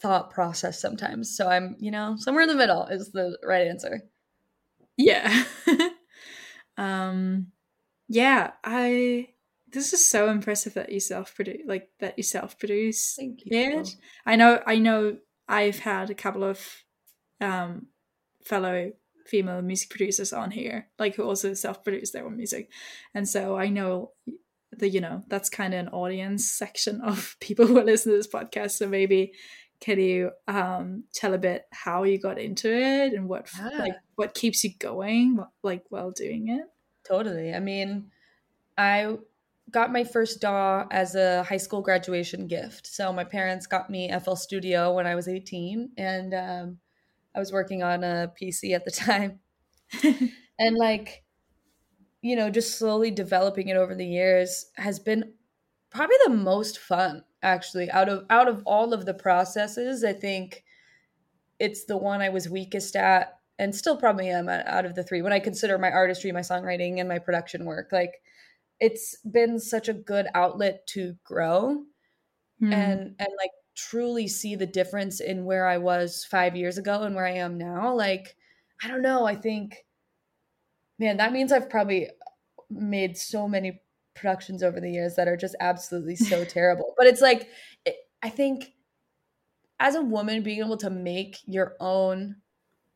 [0.00, 1.34] thought process sometimes.
[1.36, 4.02] So I'm, you know, somewhere in the middle is the right answer.
[4.96, 5.44] Yeah.
[6.76, 7.48] um
[8.08, 9.28] yeah, I
[9.72, 13.96] this is so impressive that you self produce like that you self produce Thank it.
[14.26, 16.60] I know I know I've had a couple of
[17.40, 17.86] um
[18.44, 18.92] fellow
[19.26, 22.70] female music producers on here, like who also self produce their own music.
[23.14, 24.12] And so I know
[24.72, 28.28] the you know, that's kind of an audience section of people who listen to this
[28.28, 28.72] podcast.
[28.72, 29.32] So maybe
[29.80, 33.78] can you um tell a bit how you got into it and what yeah.
[33.78, 36.66] like what keeps you going like while doing it?
[37.06, 37.54] Totally.
[37.54, 38.10] I mean,
[38.76, 39.16] I
[39.70, 42.86] got my first DAW as a high school graduation gift.
[42.86, 46.78] So my parents got me FL Studio when I was 18, and um,
[47.34, 49.40] I was working on a PC at the time.
[50.58, 51.24] and like,
[52.22, 55.32] you know, just slowly developing it over the years has been
[55.90, 60.64] probably the most fun actually out of out of all of the processes i think
[61.58, 65.22] it's the one i was weakest at and still probably am out of the three
[65.22, 68.20] when i consider my artistry my songwriting and my production work like
[68.80, 71.84] it's been such a good outlet to grow
[72.60, 72.72] mm.
[72.72, 77.14] and and like truly see the difference in where I was 5 years ago and
[77.14, 78.36] where I am now like
[78.82, 79.84] I don't know I think
[80.98, 82.10] man that means I've probably
[82.70, 83.80] made so many
[84.20, 87.48] productions over the years that are just absolutely so terrible but it's like
[87.84, 88.72] it, I think
[89.78, 92.36] as a woman being able to make your own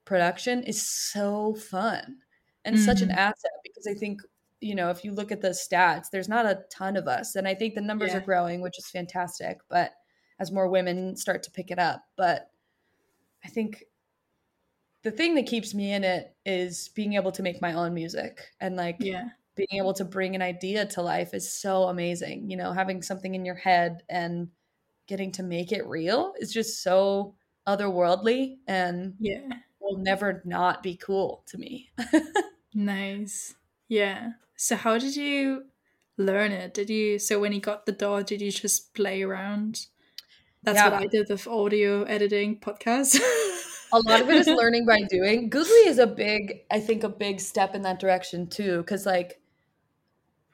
[0.05, 2.17] production is so fun
[2.65, 2.85] and mm-hmm.
[2.85, 3.19] such an mm-hmm.
[3.19, 4.21] asset because I think
[4.65, 7.37] you know, if you look at the stats, there's not a ton of us.
[7.37, 8.17] And I think the numbers yeah.
[8.17, 9.59] are growing, which is fantastic.
[9.69, 9.93] But
[10.41, 12.49] as more women start to pick it up, but
[13.45, 13.85] I think
[15.03, 18.41] the thing that keeps me in it is being able to make my own music
[18.59, 19.29] and like yeah.
[19.57, 22.51] Being able to bring an idea to life is so amazing.
[22.51, 24.49] You know, having something in your head and
[25.07, 27.35] getting to make it real is just so
[27.67, 29.49] otherworldly and yeah
[29.85, 31.91] will never not be cool to me.
[32.75, 33.55] nice.
[33.89, 34.33] Yeah.
[34.57, 35.65] So how did you
[36.17, 36.75] learn it?
[36.75, 39.87] Did you so when you got the DAW, did you just play around?
[40.63, 40.89] That's yeah.
[40.89, 43.21] what I did with audio editing podcasts.
[43.93, 45.51] a lot of it is learning by doing.
[45.51, 48.83] Googly is a big, I think, a big step in that direction too.
[48.85, 49.41] Cause like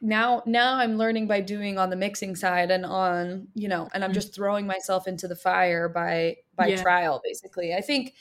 [0.00, 4.02] now now I'm learning by doing on the mixing side and on, you know, and
[4.02, 4.14] I'm mm.
[4.14, 6.82] just throwing myself into the fire by by yeah.
[6.82, 7.74] trial, basically.
[7.74, 8.14] I think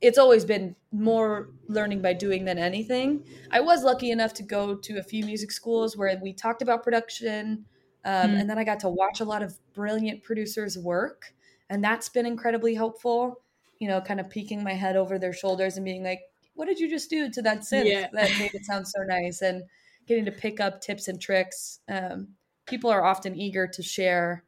[0.00, 3.24] it's always been more learning by doing than anything.
[3.50, 6.84] I was lucky enough to go to a few music schools where we talked about
[6.84, 7.64] production,
[8.04, 8.40] um, mm.
[8.40, 11.34] and then I got to watch a lot of brilliant producers work,
[11.70, 13.40] and that's been incredibly helpful.
[13.80, 16.20] You know, kind of peeking my head over their shoulders and being like,
[16.54, 18.08] "What did you just do to that synth yeah.
[18.12, 19.64] that made it sound so nice?" And
[20.06, 21.80] getting to pick up tips and tricks.
[21.88, 22.28] Um,
[22.66, 24.44] people are often eager to share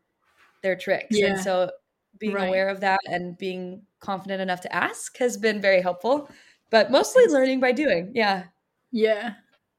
[0.62, 1.26] their tricks, yeah.
[1.26, 1.70] and so
[2.18, 2.48] being right.
[2.48, 6.28] aware of that and being confident enough to ask has been very helpful
[6.70, 8.12] but mostly learning by doing.
[8.14, 8.44] Yeah.
[8.90, 9.34] Yeah.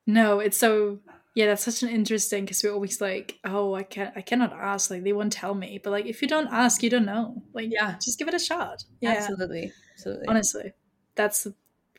[0.07, 0.99] No it's so
[1.35, 4.89] yeah that's such an interesting because we're always like oh i can't i cannot ask
[4.89, 5.79] like they won't tell me.
[5.83, 7.43] But like if you don't ask you don't know.
[7.53, 7.95] Like yeah.
[8.03, 8.83] just give it a shot.
[9.01, 9.11] Yeah.
[9.11, 9.71] Absolutely.
[9.93, 10.27] Absolutely.
[10.27, 10.73] Honestly.
[11.15, 11.47] That's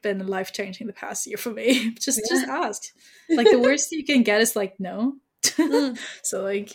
[0.03, 1.95] been life changing the past year for me.
[2.01, 2.37] Just yeah.
[2.37, 2.83] just ask.
[3.29, 5.17] Like the worst you can get is like no.
[5.43, 5.99] Mm.
[6.23, 6.71] so like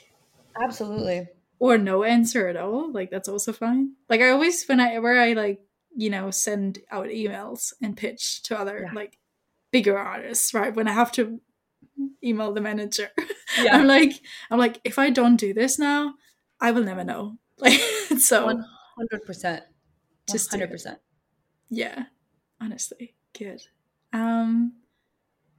[0.61, 1.27] absolutely.
[1.59, 2.91] Or no answer at all.
[2.91, 3.93] Like that's also fine.
[4.09, 5.61] Like i always whenever i where I like
[5.95, 8.93] you know send out emails and pitch to other yeah.
[8.93, 9.17] like
[9.71, 11.39] bigger artists right when i have to
[12.23, 13.09] email the manager
[13.59, 13.77] yeah.
[13.77, 14.13] i'm like
[14.51, 16.13] i'm like if i don't do this now
[16.59, 17.37] i will never know.
[17.57, 17.79] Like
[18.19, 19.61] so 100%
[20.29, 20.97] just 100%
[21.69, 22.05] yeah
[22.59, 23.61] honestly good
[24.13, 24.73] Um,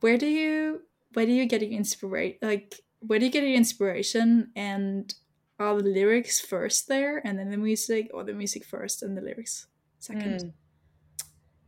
[0.00, 2.38] where do you where do you get your inspiration?
[2.42, 4.50] Like, where do you get your inspiration?
[4.54, 5.12] And
[5.58, 9.22] are the lyrics first there, and then the music, or the music first and the
[9.22, 9.66] lyrics
[9.98, 10.40] second?
[10.40, 10.52] Mm.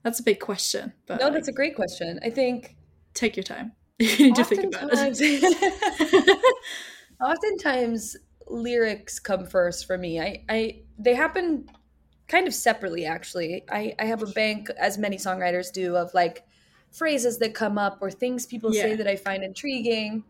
[0.03, 0.93] That's a big question.
[1.07, 2.21] But no, that's a great question.
[2.23, 2.77] I think
[3.15, 3.73] take your time.
[3.99, 6.43] you need to think about it.
[7.21, 10.21] oftentimes lyrics come first for me.
[10.21, 11.69] I, I they happen
[12.29, 13.65] kind of separately actually.
[13.71, 16.45] I, I have a bank, as many songwriters do, of like
[16.93, 18.83] phrases that come up or things people yeah.
[18.83, 20.25] say that I find intriguing.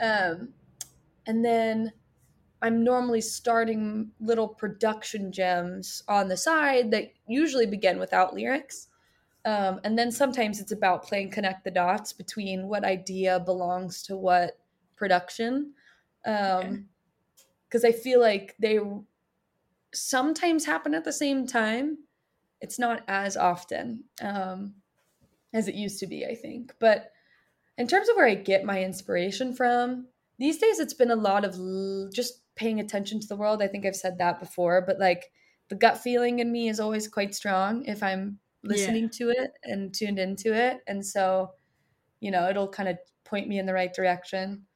[0.00, 0.50] Um,
[1.26, 1.92] and then
[2.62, 8.88] I'm normally starting little production gems on the side that usually begin without lyrics.
[9.44, 14.16] Um, and then sometimes it's about playing connect the dots between what idea belongs to
[14.16, 14.58] what
[14.96, 15.72] production.
[16.24, 16.86] Um,
[17.68, 18.78] because I feel like they
[19.96, 21.98] sometimes happen at the same time.
[22.60, 24.74] It's not as often um,
[25.52, 26.74] as it used to be, I think.
[26.78, 27.12] But
[27.78, 30.06] in terms of where I get my inspiration from,
[30.38, 33.62] these days it's been a lot of l- just paying attention to the world.
[33.62, 35.30] I think I've said that before, but like
[35.68, 39.18] the gut feeling in me is always quite strong if I'm listening yeah.
[39.18, 40.80] to it and tuned into it.
[40.86, 41.52] And so,
[42.20, 44.66] you know, it'll kind of point me in the right direction.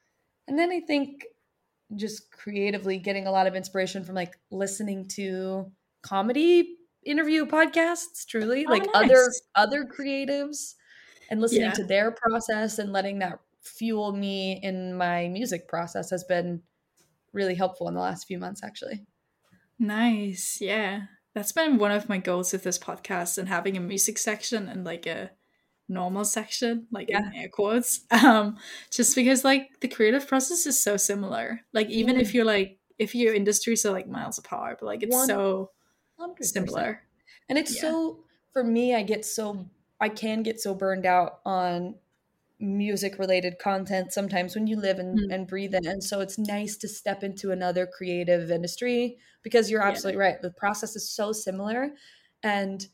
[0.49, 1.25] And then I think
[1.97, 5.71] just creatively getting a lot of inspiration from like listening to
[6.03, 9.05] comedy interview podcasts truly oh, like nice.
[9.05, 10.75] other other creatives
[11.31, 11.73] and listening yeah.
[11.73, 16.63] to their process and letting that fuel me in my music process has been
[17.33, 19.05] really helpful in the last few months actually
[19.79, 21.03] nice yeah
[21.35, 24.85] that's been one of my goals with this podcast and having a music section and
[24.85, 25.31] like a
[25.91, 27.27] normal section, like yeah.
[27.27, 28.01] in air quotes.
[28.11, 28.59] Um,
[28.91, 31.63] just because like the creative process is so similar.
[31.73, 32.21] Like even mm.
[32.21, 35.27] if you're like if your industries are like miles apart, but like it's 100%.
[35.27, 35.71] so
[36.41, 37.03] similar.
[37.49, 37.83] And it's yeah.
[37.83, 39.67] so for me, I get so
[40.01, 41.95] I can get so burned out on
[42.61, 45.35] music related content sometimes when you live and, mm.
[45.35, 45.87] and breathe it.
[45.87, 50.29] And so it's nice to step into another creative industry because you're absolutely yeah.
[50.29, 50.43] right.
[50.43, 51.93] The process is so similar
[52.43, 52.87] and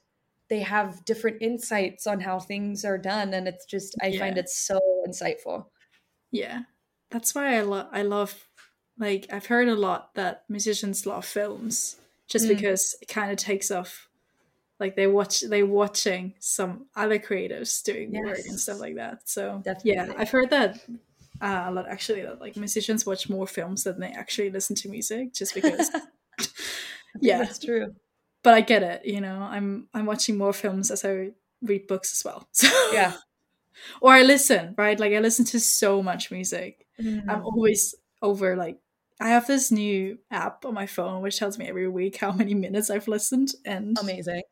[0.49, 3.35] they have different insights on how things are done.
[3.35, 4.19] And it's just, I yeah.
[4.19, 5.67] find it so insightful.
[6.31, 6.63] Yeah.
[7.11, 8.47] That's why I love, I love,
[8.99, 11.97] like, I've heard a lot that musicians love films
[12.29, 12.57] just mm.
[12.57, 14.09] because it kind of takes off
[14.79, 18.25] like they watch they watching some other creatives doing yes.
[18.25, 19.93] work and stuff like that so Definitely.
[19.93, 20.79] yeah i've heard that
[21.41, 24.89] uh, a lot actually that like musicians watch more films than they actually listen to
[24.89, 25.91] music just because
[27.21, 27.95] yeah that's true
[28.47, 31.31] but i get it you know i'm i'm watching more films as i
[31.63, 33.15] read books as well so yeah
[34.01, 37.23] or i listen right like i listen to so much music mm.
[37.29, 38.79] i'm always over like
[39.19, 42.55] I have this new app on my phone which tells me every week how many
[42.55, 44.43] minutes I've listened and amazing.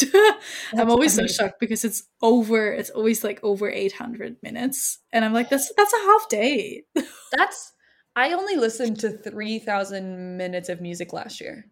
[0.76, 2.72] I'm always so shocked because it's over.
[2.72, 6.84] It's always like over 800 minutes, and I'm like, that's that's a half day.
[7.36, 7.72] that's.
[8.14, 11.64] I only listened to 3,000 minutes of music last year,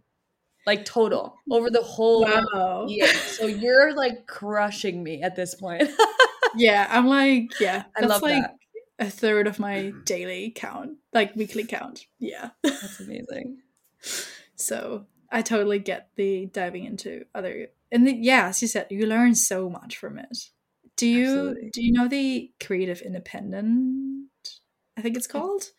[0.67, 2.87] like total over the whole wow.
[2.89, 3.07] year.
[3.07, 5.89] So you're like crushing me at this point.
[6.57, 8.57] yeah, I'm like, yeah, I love like that.
[8.99, 10.03] a third of my mm-hmm.
[10.05, 12.07] daily count, like weekly count.
[12.19, 13.59] Yeah, that's amazing.
[14.57, 19.07] So I totally get the diving into other and the, yeah, as you said, you
[19.07, 20.37] learn so much from it.
[20.97, 21.71] Do you Absolutely.
[21.73, 24.29] do you know the Creative Independent?
[24.97, 25.70] I think it's called.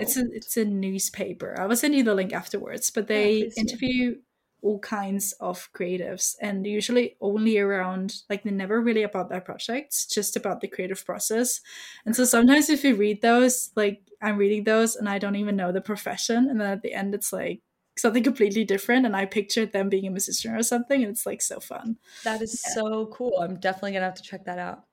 [0.00, 1.54] It's a it's a newspaper.
[1.58, 2.90] I will send you the link afterwards.
[2.90, 4.16] But they yeah, interview
[4.62, 10.06] all kinds of creatives and usually only around like they're never really about their projects
[10.06, 11.60] just about the creative process
[12.06, 15.56] and so sometimes if you read those like i'm reading those and i don't even
[15.56, 17.60] know the profession and then at the end it's like
[17.98, 21.42] something completely different and I pictured them being a musician or something and it's like
[21.42, 21.98] so fun.
[22.24, 22.74] That is yeah.
[22.74, 23.38] so cool.
[23.40, 24.84] I'm definitely gonna have to check that out.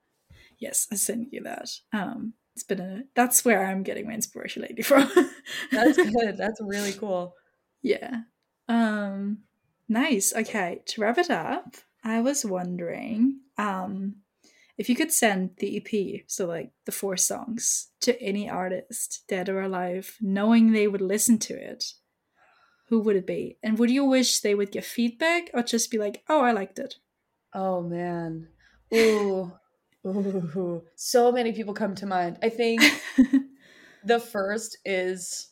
[0.58, 1.70] Yes, I send you that.
[1.92, 5.10] Um it's been a that's where I'm getting my inspiration lately from.
[5.72, 6.36] that's good.
[6.36, 7.34] That's really cool.
[7.82, 8.22] Yeah.
[8.68, 9.38] Um
[9.88, 10.32] nice.
[10.34, 14.16] Okay, to wrap it up, I was wondering, um,
[14.78, 19.48] if you could send the EP, so like the four songs, to any artist, dead
[19.48, 21.84] or alive, knowing they would listen to it,
[22.88, 23.58] who would it be?
[23.62, 26.78] And would you wish they would give feedback or just be like, oh, I liked
[26.78, 26.96] it?
[27.52, 28.48] Oh, man.
[28.94, 29.52] Ooh.
[30.06, 30.82] Ooh.
[30.94, 32.38] So many people come to mind.
[32.42, 32.82] I think
[34.04, 35.48] the first is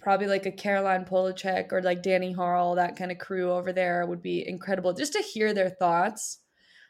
[0.00, 4.06] probably like a Caroline Polachek or like Danny Harle, that kind of crew over there
[4.06, 6.38] would be incredible just to hear their thoughts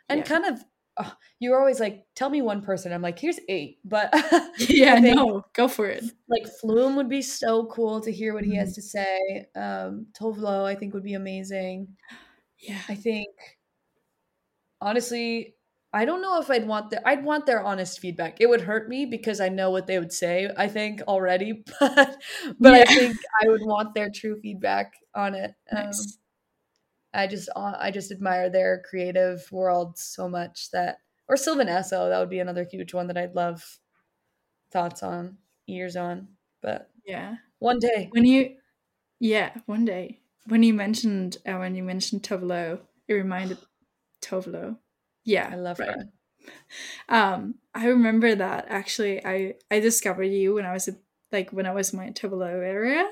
[0.09, 0.25] and yeah.
[0.25, 0.65] kind of
[0.99, 2.93] oh, you're always like, tell me one person.
[2.93, 3.79] I'm like, here's eight.
[3.85, 4.15] But
[4.59, 6.05] yeah, no, go for it.
[6.29, 8.53] Like Flume would be so cool to hear what mm-hmm.
[8.53, 8.75] he has mm-hmm.
[8.75, 9.47] to say.
[9.57, 11.89] Um, Tove Lo, I think would be amazing.
[12.59, 12.81] Yeah.
[12.89, 13.29] I think
[14.81, 15.55] honestly,
[15.93, 18.41] I don't know if I'd want their I'd want their honest feedback.
[18.41, 22.23] It would hurt me because I know what they would say, I think already, but
[22.59, 22.83] but yeah.
[22.83, 25.55] I think I would want their true feedback on it.
[25.73, 26.01] Nice.
[26.01, 26.07] Um,
[27.13, 32.09] I just uh, I just admire their creative world so much that or Sylvan Esso,
[32.09, 33.79] that would be another huge one that I'd love
[34.71, 36.29] thoughts on, ears on.
[36.63, 37.37] But yeah.
[37.59, 38.09] One day.
[38.13, 38.57] When you
[39.19, 40.21] yeah, one day.
[40.47, 43.59] When you mentioned uh, when you mentioned Tove Lo, it reminded
[44.23, 44.77] Tove Lo
[45.25, 45.89] yeah, I love right.
[45.89, 46.05] her.
[47.09, 49.25] Um, I remember that actually.
[49.25, 50.93] I I discovered you when I was a,
[51.33, 53.09] like when I was in my Tove Lo area,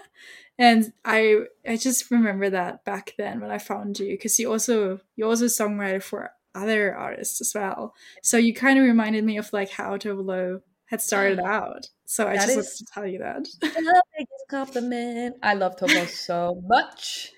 [0.58, 5.00] and I I just remember that back then when I found you because you also
[5.16, 7.94] you also a songwriter for other artists as well.
[8.22, 11.86] So you kind of reminded me of like how Tove Lo had started out.
[12.06, 13.44] So I just wanted to tell you that.
[13.60, 15.36] the biggest compliment.
[15.42, 17.32] I love Tove Lo so much.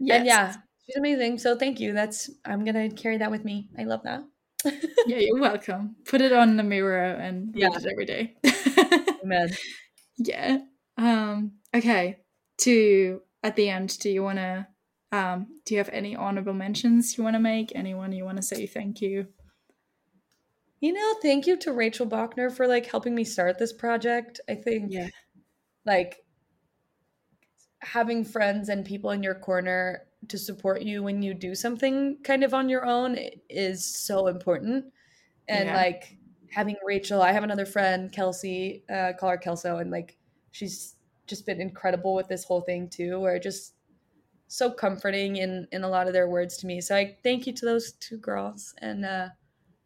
[0.00, 0.16] Yes.
[0.16, 0.54] And yeah,
[0.86, 1.38] She's amazing.
[1.38, 1.92] So thank you.
[1.92, 3.70] That's I'm gonna carry that with me.
[3.78, 4.22] I love that.
[5.06, 5.96] yeah, you're welcome.
[6.06, 7.68] Put it on the mirror and yeah.
[7.68, 8.34] read it every day.
[9.22, 9.50] Amen.
[10.16, 10.58] Yeah.
[10.96, 12.18] Um, okay.
[12.58, 14.68] To at the end, do you wanna
[15.10, 17.72] um do you have any honorable mentions you wanna make?
[17.74, 19.26] Anyone you wanna say thank you?
[20.80, 24.38] You know, thank you to Rachel Bachner for like helping me start this project.
[24.48, 25.08] I think yeah.
[25.84, 26.24] like
[27.80, 32.44] having friends and people in your corner to support you when you do something kind
[32.44, 33.18] of on your own
[33.48, 34.86] is so important.
[35.48, 35.76] And yeah.
[35.76, 36.16] like
[36.50, 40.16] having Rachel, I have another friend, Kelsey, uh, call her Kelso, and like
[40.52, 40.96] she's
[41.26, 43.74] just been incredible with this whole thing too, where just
[44.46, 46.80] so comforting in in a lot of their words to me.
[46.80, 49.28] So I thank you to those two girls and uh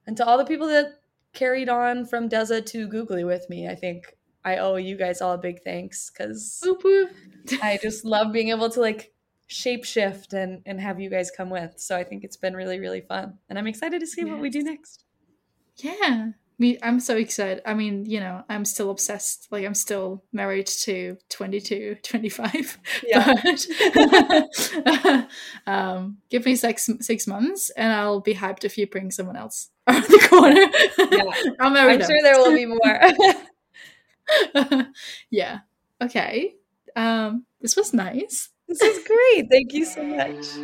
[0.07, 1.01] and to all the people that
[1.33, 3.69] carried on from Deza to Googly with me.
[3.69, 6.63] I think I owe you guys all a big thanks because
[7.63, 9.13] I just love being able to like
[9.49, 11.75] shapeshift and and have you guys come with.
[11.79, 14.31] So I think it's been really really fun, and I'm excited to see yes.
[14.31, 15.05] what we do next.
[15.77, 16.79] Yeah, me.
[16.83, 17.63] I'm so excited.
[17.65, 19.49] I mean, you know, I'm still obsessed.
[19.51, 22.79] Like I'm still married to 22, 25.
[23.07, 23.35] Yeah.
[24.85, 25.29] But,
[25.67, 29.71] um, give me six six months, and I'll be hyped if you bring someone else
[29.87, 30.67] around the corner.
[31.17, 33.01] Yeah, I'm, I'm sure there will be more.
[35.31, 35.61] yeah.
[36.03, 36.55] Okay.
[36.97, 38.51] Um, this was nice.
[38.69, 39.49] This is great.
[39.51, 40.61] Thank you so much.